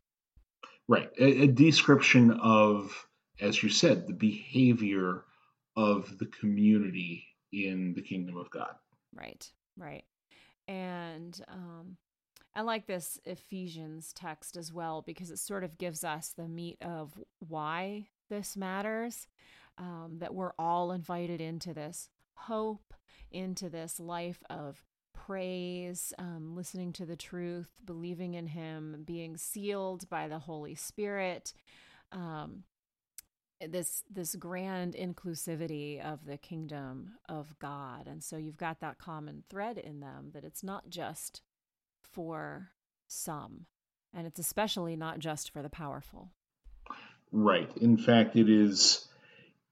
Right. 0.87 1.09
A, 1.19 1.43
a 1.43 1.47
description 1.47 2.31
of, 2.31 3.07
as 3.41 3.63
you 3.63 3.69
said, 3.69 4.05
the 4.05 4.13
behavior 4.13 5.23
of 5.75 6.17
the 6.19 6.27
community 6.27 7.25
in 7.51 7.93
the 7.95 8.01
kingdom 8.01 8.37
of 8.37 8.51
God. 8.51 8.75
Right. 9.13 9.49
Right. 9.77 10.03
And 10.67 11.39
um, 11.47 11.97
I 12.55 12.61
like 12.61 12.85
this 12.85 13.19
Ephesians 13.25 14.13
text 14.13 14.57
as 14.57 14.71
well 14.71 15.01
because 15.01 15.31
it 15.31 15.39
sort 15.39 15.63
of 15.63 15.77
gives 15.77 16.03
us 16.03 16.29
the 16.29 16.47
meat 16.47 16.77
of 16.81 17.19
why 17.39 18.07
this 18.29 18.55
matters. 18.55 19.27
Um, 19.75 20.17
that 20.19 20.35
we're 20.35 20.53
all 20.59 20.91
invited 20.91 21.41
into 21.41 21.73
this 21.73 22.07
hope, 22.35 22.93
into 23.31 23.69
this 23.69 23.99
life 23.99 24.43
of 24.47 24.83
praise, 25.13 26.13
um, 26.19 26.55
listening 26.55 26.93
to 26.93 27.05
the 27.05 27.15
truth, 27.15 27.69
believing 27.83 28.33
in 28.33 28.47
Him, 28.47 29.03
being 29.05 29.37
sealed 29.37 30.07
by 30.09 30.27
the 30.27 30.39
Holy 30.39 30.75
Spirit. 30.75 31.53
Um, 32.11 32.65
this 33.59 34.03
this 34.09 34.35
grand 34.35 34.93
inclusivity 34.93 36.03
of 36.03 36.25
the 36.25 36.37
kingdom 36.37 37.13
of 37.29 37.57
God, 37.59 38.07
and 38.07 38.23
so 38.23 38.37
you've 38.37 38.57
got 38.57 38.81
that 38.81 38.97
common 38.99 39.43
thread 39.49 39.77
in 39.77 40.01
them 40.01 40.31
that 40.33 40.43
it's 40.43 40.63
not 40.63 40.89
just 40.89 41.41
for 42.13 42.69
some, 43.07 43.65
and 44.13 44.25
it's 44.27 44.39
especially 44.39 44.95
not 44.95 45.19
just 45.19 45.51
for 45.51 45.61
the 45.61 45.69
powerful. 45.69 46.31
Right. 47.31 47.69
In 47.77 47.97
fact, 47.97 48.35
it 48.35 48.49
is 48.49 49.07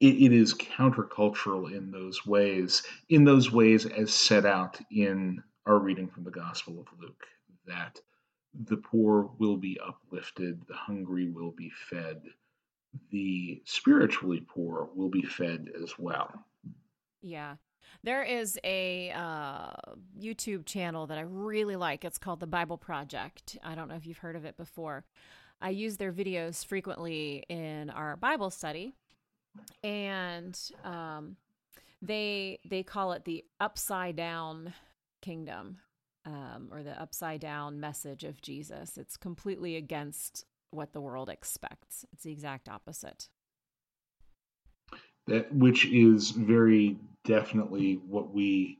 it, 0.02 0.32
is 0.32 0.52
countercultural 0.54 1.72
in 1.72 1.92
those 1.92 2.26
ways, 2.26 2.82
in 3.08 3.24
those 3.24 3.52
ways 3.52 3.86
as 3.86 4.12
set 4.12 4.44
out 4.44 4.80
in 4.90 5.42
our 5.64 5.78
reading 5.78 6.08
from 6.08 6.24
the 6.24 6.30
Gospel 6.30 6.80
of 6.80 6.88
Luke, 7.00 7.24
that 7.66 8.00
the 8.52 8.76
poor 8.76 9.30
will 9.38 9.56
be 9.56 9.78
uplifted, 9.78 10.60
the 10.66 10.74
hungry 10.74 11.30
will 11.30 11.52
be 11.52 11.70
fed, 11.88 12.20
the 13.10 13.62
spiritually 13.64 14.44
poor 14.46 14.90
will 14.94 15.08
be 15.08 15.22
fed 15.22 15.68
as 15.80 15.94
well. 15.96 16.32
Yeah. 17.22 17.56
There 18.02 18.22
is 18.22 18.58
a 18.64 19.10
uh, 19.12 19.72
YouTube 20.20 20.66
channel 20.66 21.06
that 21.06 21.18
I 21.18 21.22
really 21.22 21.76
like. 21.76 22.04
It's 22.04 22.18
called 22.18 22.40
The 22.40 22.46
Bible 22.46 22.78
Project. 22.78 23.58
I 23.62 23.74
don't 23.74 23.88
know 23.88 23.94
if 23.94 24.06
you've 24.06 24.18
heard 24.18 24.36
of 24.36 24.44
it 24.44 24.56
before. 24.56 25.04
I 25.60 25.70
use 25.70 25.96
their 25.96 26.12
videos 26.12 26.66
frequently 26.66 27.44
in 27.48 27.90
our 27.90 28.16
Bible 28.16 28.50
study, 28.50 28.94
and 29.84 30.58
um, 30.84 31.36
they 32.02 32.58
they 32.64 32.82
call 32.82 33.12
it 33.12 33.24
the 33.24 33.44
upside 33.60 34.16
down 34.16 34.74
kingdom 35.20 35.78
um, 36.26 36.68
or 36.72 36.82
the 36.82 37.00
upside 37.00 37.40
down 37.40 37.80
message 37.80 38.24
of 38.24 38.42
Jesus. 38.42 38.98
It's 38.98 39.16
completely 39.16 39.76
against 39.76 40.44
what 40.70 40.92
the 40.92 41.00
world 41.00 41.28
expects. 41.28 42.04
It's 42.12 42.24
the 42.24 42.32
exact 42.32 42.68
opposite. 42.68 43.28
That 45.26 45.54
which 45.54 45.86
is 45.86 46.30
very 46.30 46.96
definitely 47.24 47.94
what 47.94 48.32
we 48.32 48.78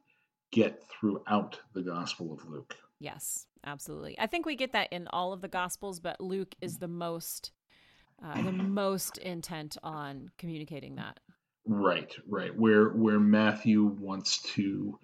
get 0.50 0.82
throughout 0.88 1.58
the 1.74 1.82
Gospel 1.82 2.32
of 2.32 2.48
Luke. 2.48 2.76
Yes, 2.98 3.46
absolutely. 3.64 4.18
I 4.18 4.26
think 4.26 4.46
we 4.46 4.54
get 4.54 4.72
that 4.72 4.92
in 4.92 5.08
all 5.08 5.32
of 5.32 5.40
the 5.40 5.48
Gospels, 5.48 5.98
but 5.98 6.20
Luke 6.20 6.54
is 6.60 6.78
the 6.78 6.88
most 6.88 7.52
uh, 8.22 8.40
the 8.42 8.52
most 8.52 9.18
intent 9.18 9.76
on 9.82 10.30
communicating 10.38 10.96
that. 10.96 11.18
Right, 11.66 12.14
right. 12.28 12.56
Where 12.56 12.90
where 12.90 13.20
Matthew 13.20 13.84
wants 13.84 14.42
to 14.54 14.98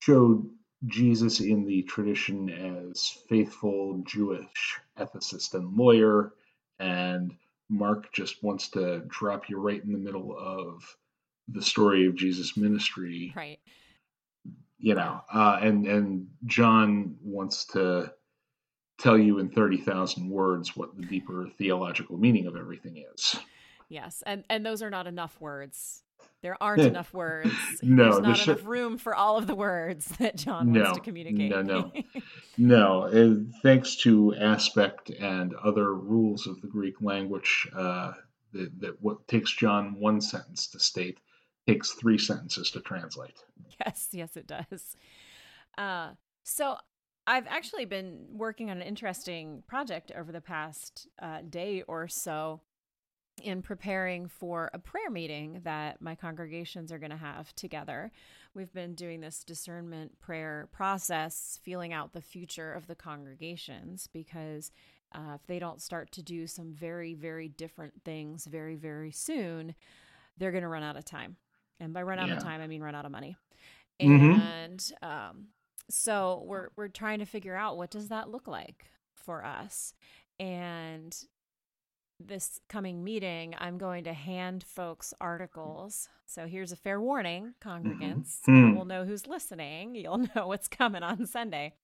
show 0.00 0.46
Jesus 0.86 1.40
in 1.40 1.64
the 1.64 1.82
tradition 1.82 2.50
as 2.50 3.18
faithful 3.28 4.02
Jewish 4.06 4.78
ethicist 4.98 5.54
and 5.54 5.76
lawyer, 5.76 6.32
and 6.78 7.34
Mark 7.70 8.12
just 8.12 8.42
wants 8.42 8.68
to 8.70 9.02
drop 9.08 9.48
you 9.48 9.58
right 9.58 9.82
in 9.82 9.92
the 9.92 9.98
middle 9.98 10.36
of 10.38 10.96
the 11.48 11.62
story 11.62 12.06
of 12.06 12.16
Jesus' 12.16 12.56
ministry. 12.56 13.32
Right. 13.36 13.60
You 14.78 14.94
know, 14.94 15.22
uh, 15.32 15.58
and 15.62 15.86
and 15.86 16.28
John 16.44 17.16
wants 17.22 17.64
to 17.66 18.12
tell 18.98 19.16
you 19.16 19.38
in 19.38 19.48
thirty 19.48 19.78
thousand 19.78 20.28
words 20.28 20.76
what 20.76 20.96
the 20.96 21.06
deeper 21.06 21.48
theological 21.56 22.18
meaning 22.18 22.46
of 22.46 22.56
everything 22.56 23.02
is. 23.14 23.36
Yes, 23.88 24.22
and 24.26 24.44
and 24.50 24.64
those 24.64 24.82
are 24.82 24.90
not 24.90 25.06
enough 25.06 25.40
words. 25.40 26.02
There 26.42 26.62
aren't 26.62 26.82
enough 26.82 27.14
words. 27.14 27.54
no, 27.82 28.04
there's 28.04 28.20
not 28.20 28.46
enough 28.46 28.66
room 28.66 28.98
for 28.98 29.14
all 29.14 29.38
of 29.38 29.46
the 29.46 29.54
words 29.54 30.06
that 30.18 30.36
John 30.36 30.72
no, 30.72 30.82
wants 30.82 30.98
to 30.98 31.02
communicate. 31.02 31.50
No, 31.50 31.62
no, 31.62 31.92
no. 32.58 33.02
And 33.04 33.54
thanks 33.62 33.96
to 34.02 34.34
aspect 34.34 35.08
and 35.08 35.54
other 35.54 35.94
rules 35.94 36.46
of 36.46 36.60
the 36.60 36.68
Greek 36.68 37.00
language, 37.00 37.66
uh, 37.74 38.12
that, 38.52 38.78
that 38.80 39.02
what 39.02 39.26
takes 39.26 39.52
John 39.52 39.98
one 39.98 40.20
sentence 40.20 40.66
to 40.68 40.78
state 40.78 41.18
takes 41.66 41.92
three 41.92 42.18
sentences 42.18 42.70
to 42.70 42.80
translate. 42.80 43.34
Yes, 43.80 44.08
yes, 44.12 44.36
it 44.36 44.46
does. 44.46 44.96
Uh, 45.76 46.10
so 46.42 46.76
I've 47.26 47.46
actually 47.46 47.86
been 47.86 48.26
working 48.30 48.70
on 48.70 48.76
an 48.76 48.86
interesting 48.86 49.62
project 49.66 50.12
over 50.16 50.30
the 50.30 50.40
past 50.40 51.08
uh, 51.20 51.38
day 51.48 51.82
or 51.88 52.06
so 52.06 52.60
in 53.42 53.62
preparing 53.62 54.28
for 54.28 54.70
a 54.72 54.78
prayer 54.78 55.10
meeting 55.10 55.60
that 55.64 56.00
my 56.00 56.14
congregations 56.14 56.92
are 56.92 56.98
going 56.98 57.10
to 57.10 57.16
have 57.16 57.54
together. 57.56 58.12
We've 58.54 58.72
been 58.72 58.94
doing 58.94 59.20
this 59.20 59.42
discernment 59.42 60.20
prayer 60.20 60.68
process, 60.70 61.58
feeling 61.62 61.92
out 61.92 62.12
the 62.12 62.20
future 62.20 62.72
of 62.72 62.86
the 62.86 62.94
congregations 62.94 64.06
because 64.12 64.70
uh, 65.12 65.34
if 65.34 65.46
they 65.46 65.58
don't 65.58 65.82
start 65.82 66.12
to 66.12 66.22
do 66.22 66.46
some 66.46 66.72
very, 66.72 67.14
very 67.14 67.48
different 67.48 67.94
things 68.04 68.46
very, 68.46 68.76
very 68.76 69.10
soon, 69.10 69.74
they're 70.38 70.52
going 70.52 70.62
to 70.62 70.68
run 70.68 70.82
out 70.82 70.96
of 70.96 71.04
time. 71.04 71.36
And 71.80 71.92
by 71.92 72.02
run 72.02 72.18
out 72.18 72.28
yeah. 72.28 72.36
of 72.36 72.42
time, 72.42 72.60
I 72.60 72.66
mean 72.66 72.82
run 72.82 72.94
out 72.94 73.04
of 73.04 73.12
money. 73.12 73.36
Mm-hmm. 74.00 74.40
And 74.40 74.92
um, 75.02 75.46
so 75.90 76.42
we're 76.46 76.68
we're 76.76 76.88
trying 76.88 77.18
to 77.20 77.26
figure 77.26 77.54
out 77.56 77.76
what 77.76 77.90
does 77.90 78.08
that 78.08 78.28
look 78.28 78.48
like 78.48 78.86
for 79.14 79.44
us 79.44 79.94
and 80.38 81.16
this 82.20 82.60
coming 82.68 83.02
meeting 83.02 83.54
i'm 83.58 83.76
going 83.78 84.04
to 84.04 84.12
hand 84.12 84.62
folks 84.62 85.12
articles 85.20 86.08
so 86.26 86.46
here's 86.46 86.72
a 86.72 86.76
fair 86.76 87.00
warning 87.00 87.54
congregants 87.62 88.40
Mhm. 88.46 88.74
we'll 88.76 88.84
know 88.84 89.04
who's 89.04 89.26
listening 89.26 89.94
you'll 89.96 90.18
know 90.34 90.46
what's 90.46 90.68
coming 90.68 91.02
on 91.02 91.26
sunday 91.26 91.74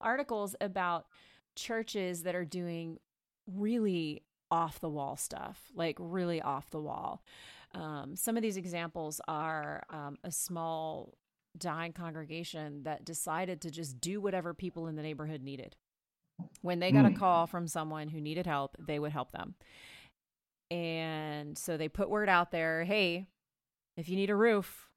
articles 0.00 0.56
about 0.60 1.06
churches 1.54 2.22
that 2.22 2.34
are 2.34 2.44
doing 2.44 2.98
really 3.46 4.22
off 4.50 4.80
the 4.80 4.88
wall 4.88 5.16
stuff 5.16 5.64
like 5.74 5.96
really 5.98 6.40
off 6.40 6.70
the 6.70 6.80
wall 6.80 7.22
um, 7.74 8.16
some 8.16 8.36
of 8.36 8.42
these 8.42 8.56
examples 8.56 9.20
are 9.26 9.82
um, 9.90 10.16
a 10.24 10.30
small 10.30 11.14
dying 11.56 11.92
congregation 11.92 12.82
that 12.84 13.04
decided 13.04 13.60
to 13.62 13.70
just 13.70 14.00
do 14.00 14.20
whatever 14.20 14.54
people 14.54 14.86
in 14.86 14.96
the 14.96 15.02
neighborhood 15.02 15.42
needed. 15.42 15.76
When 16.62 16.80
they 16.80 16.90
got 16.92 17.04
a 17.04 17.10
Hmm. 17.10 17.14
call 17.16 17.46
from 17.46 17.68
someone 17.68 18.08
who 18.08 18.20
needed 18.20 18.46
help, 18.46 18.76
they 18.78 18.98
would 18.98 19.12
help 19.12 19.32
them. 19.32 19.54
And 20.70 21.56
so 21.56 21.76
they 21.76 21.88
put 21.88 22.10
word 22.10 22.28
out 22.28 22.50
there 22.50 22.84
hey, 22.84 23.26
if 23.96 24.08
you 24.08 24.16
need 24.16 24.30
a 24.30 24.36
roof, 24.36 24.88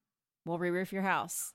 we'll 0.46 0.58
re 0.58 0.70
roof 0.70 0.92
your 0.92 1.04
house. 1.04 1.54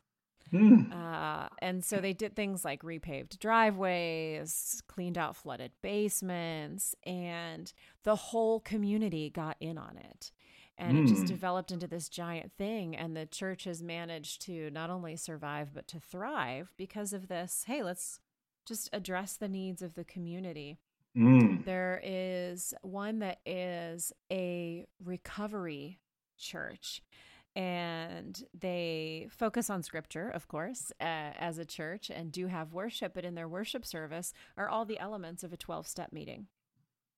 Hmm. 0.51 0.93
Uh, 0.93 1.49
and 1.61 1.83
so 1.85 1.99
they 1.99 2.13
did 2.13 2.37
things 2.37 2.65
like 2.65 2.83
repaved 2.83 3.39
driveways, 3.39 4.83
cleaned 4.87 5.17
out 5.17 5.35
flooded 5.35 5.73
basements, 5.83 6.95
and 7.05 7.73
the 8.05 8.17
whole 8.17 8.61
community 8.61 9.31
got 9.31 9.57
in 9.61 9.79
on 9.79 9.97
it. 9.97 10.31
And 10.89 10.99
it 10.99 11.07
just 11.07 11.25
Mm. 11.25 11.29
developed 11.29 11.71
into 11.71 11.87
this 11.87 12.09
giant 12.09 12.53
thing. 12.53 12.97
And 12.97 13.17
the 13.17 13.27
church 13.27 13.65
has 13.65 13.83
managed 13.83 14.43
to 14.43 14.71
not 14.71 14.91
only 14.91 15.17
survive, 15.17 15.73
but 15.73 15.87
to 15.89 16.01
thrive 16.01 16.73
because 16.77 17.13
of 17.13 17.29
this. 17.29 17.65
Hey, 17.65 17.83
let's 17.83 18.21
just 18.65 18.89
address 18.93 19.37
the 19.37 19.49
needs 19.49 19.83
of 19.83 19.95
the 19.95 20.05
community. 20.05 20.79
Mm. 21.17 21.65
There 21.65 22.01
is 22.03 22.75
one 22.83 23.19
that 23.21 23.41
is 23.45 24.13
a 24.31 24.87
recovery 25.03 26.01
church, 26.39 27.03
and 27.55 28.43
they 28.59 29.29
focus 29.31 29.69
on 29.69 29.83
scripture, 29.83 30.29
of 30.29 30.49
course, 30.49 30.91
uh, 31.01 31.05
as 31.39 31.59
a 31.59 31.65
church, 31.67 32.11
and 32.11 32.33
do 32.33 32.47
have 32.47 32.73
worship. 32.73 33.13
But 33.15 33.25
in 33.25 33.35
their 33.35 33.49
worship 33.49 33.85
service 33.85 34.33
are 34.57 34.69
all 34.69 34.85
the 34.85 34.99
elements 34.99 35.45
of 35.45 35.53
a 35.53 35.57
12 35.57 35.87
step 35.87 36.13
meeting. 36.13 36.49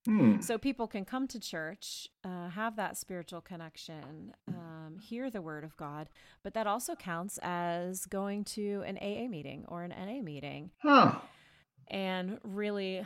Hmm. 0.07 0.40
So 0.40 0.59
people 0.59 0.86
can 0.86 1.05
come 1.07 1.26
to 1.28 1.40
church, 1.40 2.09
uh, 2.24 2.50
have 2.50 2.76
that 2.76 2.98
spiritual 2.98 3.40
connection, 3.40 4.34
um, 4.48 4.98
hear 5.00 5.30
the 5.30 5.40
word 5.40 5.64
of 5.64 5.76
God, 5.78 6.11
but 6.42 6.52
that 6.55 6.66
also 6.66 6.94
counts 6.94 7.38
as 7.42 8.05
going 8.07 8.44
to 8.44 8.82
an 8.86 8.98
AA 8.98 9.28
meeting 9.28 9.64
or 9.68 9.82
an 9.82 9.90
NA 9.96 10.20
meeting 10.22 10.70
Huh. 10.82 11.14
and 11.88 12.38
really 12.44 13.05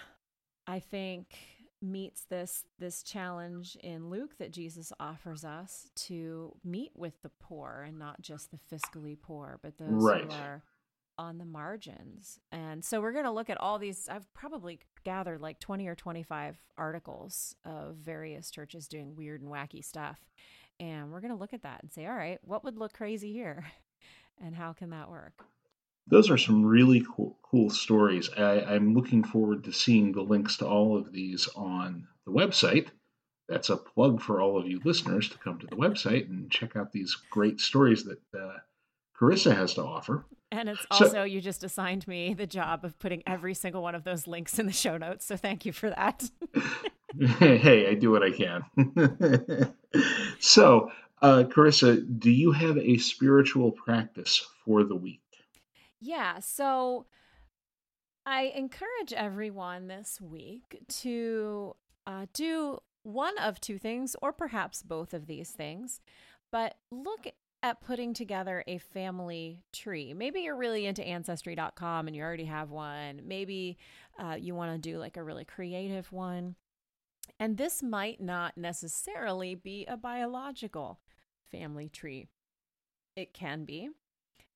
i 0.67 0.79
think 0.81 1.35
meets 1.81 2.25
this 2.25 2.65
this 2.79 3.03
challenge 3.03 3.77
in 3.83 4.11
luke 4.11 4.37
that 4.39 4.53
jesus 4.53 4.93
offers 5.01 5.45
us 5.45 5.91
to 5.95 6.55
meet 6.65 6.91
with 6.97 7.23
the 7.23 7.29
poor 7.41 7.85
and 7.87 7.99
not 7.99 8.21
just 8.21 8.51
the 8.51 8.59
fiscally 8.73 9.17
poor 9.21 9.59
but 9.63 9.79
those 9.79 9.89
Right. 10.05 10.25
who 10.25 10.31
are 10.39 10.63
on 11.19 11.39
the 11.39 11.45
margins 11.45 12.39
and 12.53 12.85
so 12.85 13.01
we're 13.01 13.13
going 13.13 13.25
to 13.25 13.31
look 13.31 13.51
at 13.51 13.61
all 13.61 13.79
these 13.79 14.09
i've 14.09 14.33
probably 14.35 14.79
gathered 15.05 15.41
like 15.41 15.59
20 15.59 15.87
or 15.89 15.95
25 15.95 16.57
articles 16.77 17.55
of 17.65 17.97
various 17.97 18.51
churches 18.51 18.87
doing 18.89 19.17
weird 19.17 19.43
and 19.43 19.51
wacky 19.51 19.85
stuff 19.85 20.21
and 20.81 21.11
we're 21.11 21.21
going 21.21 21.33
to 21.33 21.39
look 21.39 21.53
at 21.53 21.63
that 21.63 21.83
and 21.83 21.93
say 21.93 22.07
all 22.07 22.15
right 22.15 22.39
what 22.43 22.63
would 22.65 22.79
look 22.79 22.93
crazy 22.93 23.33
here 23.33 23.67
and 24.45 24.55
how 24.55 24.73
can 24.73 24.91
that 24.91 25.11
work 25.11 25.45
Those 26.07 26.31
are 26.31 26.39
some 26.39 26.65
really 26.65 27.05
cool, 27.15 27.37
cool 27.43 27.69
stories. 27.71 28.31
I, 28.37 28.63
I'm 28.63 28.95
looking 28.95 29.23
forward 29.23 29.65
to 29.65 29.73
seeing 29.73 30.13
the 30.13 30.23
links 30.23 30.57
to 30.59 30.67
all 30.67 30.97
of 30.97 31.13
these 31.13 31.49
on 31.55 32.07
the 32.25 32.33
website. 32.33 32.89
That's 33.49 33.69
a 33.71 33.77
plug 33.77 34.23
for 34.23 34.41
all 34.41 34.59
of 34.59 34.67
you 34.67 34.81
listeners 34.85 35.29
to 35.29 35.39
come 35.39 35.59
to 35.59 35.67
the 35.67 35.77
website 35.77 36.29
and 36.31 36.51
check 36.51 36.77
out 36.77 36.93
these 36.93 37.15
great 37.31 37.61
stories 37.61 38.05
that 38.05 38.21
uh, 38.35 38.57
Carissa 39.21 39.55
has 39.55 39.75
to 39.75 39.83
offer. 39.83 40.25
And 40.51 40.69
it's 40.69 40.81
So- 40.93 41.05
also, 41.07 41.23
you 41.25 41.41
just 41.41 41.65
assigned 41.65 42.07
me 42.09 42.35
the 42.35 42.47
job 42.47 42.85
of 42.85 42.99
putting 42.99 43.23
every 43.27 43.53
single 43.55 43.83
one 43.83 43.95
of 43.95 44.05
those 44.05 44.27
links 44.27 44.59
in 44.59 44.67
the 44.67 44.73
show 44.73 44.97
notes. 44.97 45.27
So 45.27 45.37
thank 45.37 45.67
you 45.67 45.73
for 45.73 45.91
that. 45.91 46.31
hey, 47.39 47.89
I 47.89 47.95
do 47.95 48.11
what 48.11 48.23
I 48.23 48.31
can. 48.31 48.65
so, 50.41 50.91
uh, 51.21 51.45
Carissa, 51.49 52.03
do 52.21 52.31
you 52.31 52.53
have 52.53 52.79
a 52.79 52.97
spiritual 52.99 53.73
practice 53.73 54.45
for 54.65 54.85
the 54.85 54.97
week? 54.97 55.21
yeah. 56.01 56.39
So 56.39 57.07
I 58.25 58.53
encourage 58.55 59.13
everyone 59.15 59.89
this 59.89 60.21
week 60.21 60.81
to 61.01 61.75
uh, 62.07 62.27
do 62.33 62.79
one 63.03 63.37
of 63.39 63.61
two 63.61 63.79
things, 63.79 64.15
or 64.23 64.33
perhaps 64.33 64.83
both 64.83 65.13
of 65.13 65.27
these 65.27 65.51
things, 65.51 66.01
but 66.53 66.77
look 66.93 67.27
at 67.63 67.81
putting 67.81 68.15
together 68.15 68.63
a 68.67 68.79
family 68.79 69.63
tree. 69.73 70.15
Maybe 70.15 70.41
you're 70.41 70.57
really 70.57 70.87
into 70.87 71.07
ancestry.com 71.07 72.07
and 72.07 72.15
you 72.15 72.23
already 72.23 72.45
have 72.45 72.71
one. 72.71 73.23
Maybe 73.25 73.79
uh, 74.19 74.37
you 74.39 74.55
want 74.55 74.81
to 74.81 74.91
do 74.91 74.99
like 74.99 75.17
a 75.17 75.25
really 75.25 75.45
creative 75.45 76.11
one. 76.13 76.55
And 77.41 77.57
this 77.57 77.83
might 77.83 78.21
not 78.21 78.57
necessarily 78.57 79.55
be 79.55 79.85
a 79.87 79.97
biological 79.97 81.01
family 81.51 81.89
tree. 81.89 82.29
It 83.17 83.35
can 83.35 83.65
be, 83.65 83.91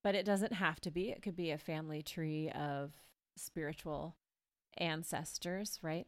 but 0.05 0.15
it 0.15 0.25
doesn't 0.25 0.55
have 0.55 0.81
to 0.83 0.91
be. 0.91 1.11
It 1.11 1.23
could 1.23 1.37
be 1.37 1.51
a 1.51 1.59
family 1.59 2.03
tree 2.03 2.51
of 2.51 2.93
spiritual 3.37 4.17
ancestors, 4.79 5.79
right? 5.83 6.07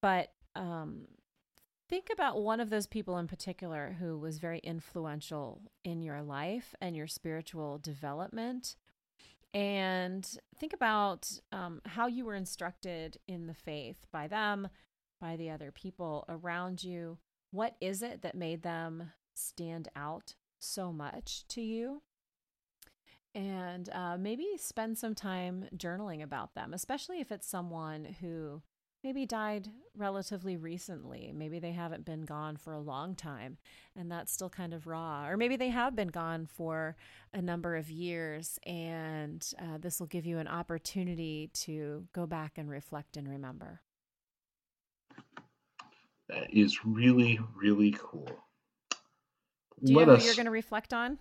But 0.00 0.30
um, 0.56 1.06
think 1.88 2.08
about 2.12 2.40
one 2.40 2.60
of 2.60 2.70
those 2.70 2.86
people 2.86 3.18
in 3.18 3.26
particular 3.26 3.96
who 3.98 4.18
was 4.18 4.38
very 4.38 4.58
influential 4.60 5.60
in 5.84 6.02
your 6.02 6.22
life 6.22 6.74
and 6.80 6.96
your 6.96 7.06
spiritual 7.06 7.78
development. 7.78 8.76
And 9.52 10.28
think 10.58 10.72
about 10.72 11.30
um, 11.52 11.80
how 11.84 12.06
you 12.06 12.24
were 12.24 12.34
instructed 12.34 13.18
in 13.28 13.46
the 13.46 13.54
faith 13.54 14.06
by 14.10 14.26
them, 14.26 14.68
by 15.20 15.36
the 15.36 15.50
other 15.50 15.70
people 15.70 16.24
around 16.28 16.82
you. 16.82 17.18
What 17.50 17.76
is 17.80 18.02
it 18.02 18.22
that 18.22 18.34
made 18.34 18.62
them 18.62 19.12
stand 19.34 19.88
out 19.94 20.34
so 20.58 20.92
much 20.92 21.46
to 21.48 21.60
you? 21.60 22.02
And 23.32 23.88
uh, 23.92 24.16
maybe 24.16 24.46
spend 24.56 24.98
some 24.98 25.14
time 25.14 25.66
journaling 25.76 26.22
about 26.22 26.54
them, 26.54 26.72
especially 26.72 27.20
if 27.20 27.30
it's 27.30 27.48
someone 27.48 28.16
who 28.20 28.62
maybe 29.04 29.26
died 29.26 29.68
relatively 29.96 30.56
recently. 30.56 31.30
Maybe 31.32 31.58
they 31.58 31.72
haven't 31.72 32.06
been 32.06 32.22
gone 32.22 32.56
for 32.56 32.72
a 32.72 32.80
long 32.80 33.14
time 33.14 33.58
and 33.94 34.10
that's 34.10 34.32
still 34.32 34.48
kind 34.48 34.72
of 34.72 34.86
raw. 34.86 35.28
Or 35.28 35.36
maybe 35.36 35.56
they 35.56 35.68
have 35.68 35.94
been 35.94 36.08
gone 36.08 36.46
for 36.46 36.96
a 37.32 37.42
number 37.42 37.76
of 37.76 37.90
years 37.90 38.58
and 38.64 39.46
uh, 39.60 39.78
this 39.78 40.00
will 40.00 40.06
give 40.06 40.24
you 40.24 40.38
an 40.38 40.48
opportunity 40.48 41.50
to 41.52 42.08
go 42.14 42.26
back 42.26 42.56
and 42.56 42.68
reflect 42.68 43.18
and 43.18 43.28
remember. 43.28 43.82
That 46.30 46.52
is 46.52 46.84
really, 46.86 47.38
really 47.54 47.94
cool. 47.98 48.26
Do 49.84 49.92
you 49.92 49.98
Let 49.98 50.08
know 50.08 50.14
us. 50.14 50.22
who 50.22 50.26
you're 50.26 50.34
going 50.34 50.46
to 50.46 50.50
reflect 50.50 50.94
on? 50.94 51.18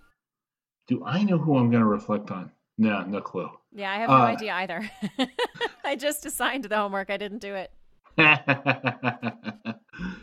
Do 0.88 1.04
I 1.06 1.24
know 1.24 1.38
who 1.38 1.58
I'm 1.58 1.70
going 1.70 1.84
to 1.84 1.88
reflect 1.90 2.32
on? 2.32 2.50
No, 2.78 3.02
no 3.04 3.22
clue. 3.22 3.50
Yeah, 3.74 3.92
I 3.92 3.98
have 3.98 4.10
no 4.10 4.16
Uh, 4.16 4.26
idea 4.26 4.54
either. 4.54 4.90
I 5.84 5.96
just 5.96 6.26
assigned 6.26 6.66
the 6.66 6.76
homework. 6.78 7.10
I 7.10 7.18
didn't 7.18 7.40
do 7.40 7.54
it. 7.56 7.72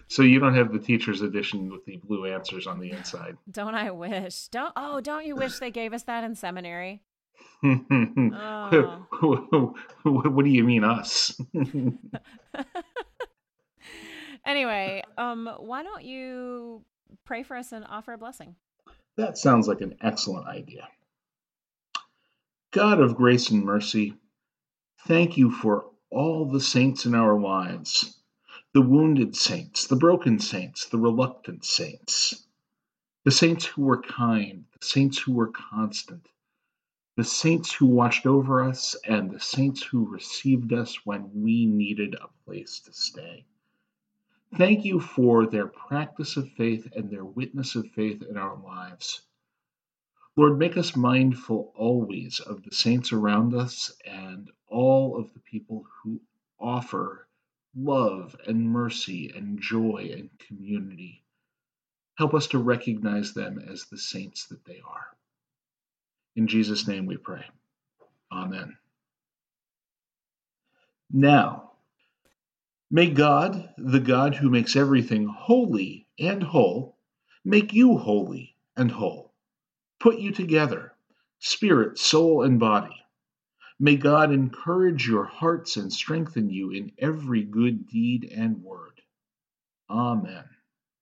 so 0.08 0.22
you 0.22 0.38
don't 0.40 0.54
have 0.54 0.72
the 0.72 0.78
teacher's 0.78 1.22
edition 1.22 1.70
with 1.70 1.84
the 1.86 1.96
blue 2.04 2.26
answers 2.26 2.66
on 2.66 2.78
the 2.80 2.90
inside. 2.92 3.36
Don't 3.50 3.74
I 3.74 3.90
wish? 3.90 4.46
Don't 4.48 4.72
oh, 4.76 5.00
don't 5.00 5.26
you 5.26 5.34
wish 5.34 5.58
they 5.58 5.72
gave 5.72 5.92
us 5.92 6.04
that 6.04 6.22
in 6.22 6.36
seminary? 6.36 7.02
what, 7.62 7.82
Oh. 9.22 9.74
what 10.04 10.44
do 10.44 10.50
you 10.50 10.62
mean 10.64 10.84
us? 10.84 11.36
anyway, 14.46 15.02
um, 15.18 15.50
why 15.58 15.82
don't 15.82 16.04
you 16.04 16.82
pray 17.24 17.42
for 17.42 17.56
us 17.56 17.72
and 17.72 17.84
offer 17.88 18.12
a 18.12 18.18
blessing? 18.18 18.54
that 19.16 19.36
sounds 19.36 19.68
like 19.68 19.80
an 19.82 19.94
excellent 20.00 20.46
idea. 20.46 20.88
God 22.72 23.00
of 23.00 23.16
grace 23.16 23.50
and 23.50 23.64
mercy, 23.64 24.14
thank 25.00 25.36
you 25.36 25.50
for 25.50 25.90
all 26.08 26.44
the 26.44 26.60
saints 26.60 27.04
in 27.04 27.16
our 27.16 27.40
lives 27.40 28.20
the 28.72 28.80
wounded 28.80 29.34
saints, 29.34 29.88
the 29.88 29.96
broken 29.96 30.38
saints, 30.38 30.86
the 30.86 30.98
reluctant 30.98 31.64
saints, 31.64 32.46
the 33.24 33.32
saints 33.32 33.64
who 33.64 33.82
were 33.82 34.00
kind, 34.00 34.66
the 34.78 34.86
saints 34.86 35.18
who 35.18 35.32
were 35.32 35.48
constant, 35.50 36.28
the 37.16 37.24
saints 37.24 37.72
who 37.72 37.86
watched 37.86 38.24
over 38.24 38.62
us, 38.62 38.94
and 39.04 39.32
the 39.32 39.40
saints 39.40 39.82
who 39.82 40.06
received 40.08 40.72
us 40.72 41.04
when 41.04 41.28
we 41.34 41.66
needed 41.66 42.14
a 42.14 42.28
place 42.44 42.78
to 42.78 42.92
stay. 42.92 43.44
Thank 44.56 44.84
you 44.84 45.00
for 45.00 45.46
their 45.46 45.66
practice 45.66 46.36
of 46.36 46.48
faith 46.52 46.86
and 46.94 47.10
their 47.10 47.24
witness 47.24 47.74
of 47.74 47.90
faith 47.90 48.22
in 48.22 48.36
our 48.36 48.56
lives. 48.62 49.22
Lord, 50.40 50.58
make 50.58 50.78
us 50.78 50.96
mindful 50.96 51.70
always 51.76 52.40
of 52.40 52.62
the 52.62 52.74
saints 52.74 53.12
around 53.12 53.54
us 53.54 53.92
and 54.06 54.50
all 54.68 55.18
of 55.18 55.30
the 55.34 55.40
people 55.40 55.84
who 56.02 56.18
offer 56.58 57.28
love 57.76 58.34
and 58.46 58.70
mercy 58.70 59.30
and 59.36 59.60
joy 59.60 60.08
and 60.16 60.30
community. 60.38 61.22
Help 62.16 62.32
us 62.32 62.46
to 62.46 62.58
recognize 62.58 63.34
them 63.34 63.58
as 63.70 63.84
the 63.84 63.98
saints 63.98 64.46
that 64.46 64.64
they 64.64 64.80
are. 64.82 65.08
In 66.36 66.46
Jesus' 66.46 66.88
name 66.88 67.04
we 67.04 67.18
pray. 67.18 67.44
Amen. 68.32 68.78
Now, 71.12 71.72
may 72.90 73.10
God, 73.10 73.74
the 73.76 74.00
God 74.00 74.36
who 74.36 74.48
makes 74.48 74.74
everything 74.74 75.26
holy 75.26 76.06
and 76.18 76.42
whole, 76.42 76.96
make 77.44 77.74
you 77.74 77.98
holy 77.98 78.56
and 78.74 78.90
whole, 78.90 79.29
put 80.00 80.18
you 80.18 80.32
together, 80.32 80.92
spirit, 81.38 81.98
soul, 81.98 82.42
and 82.42 82.58
body. 82.58 82.96
May 83.78 83.96
God 83.96 84.32
encourage 84.32 85.06
your 85.06 85.24
hearts 85.24 85.76
and 85.76 85.92
strengthen 85.92 86.50
you 86.50 86.70
in 86.70 86.92
every 86.98 87.44
good 87.44 87.86
deed 87.86 88.30
and 88.34 88.62
word. 88.62 89.00
Amen. 89.88 90.44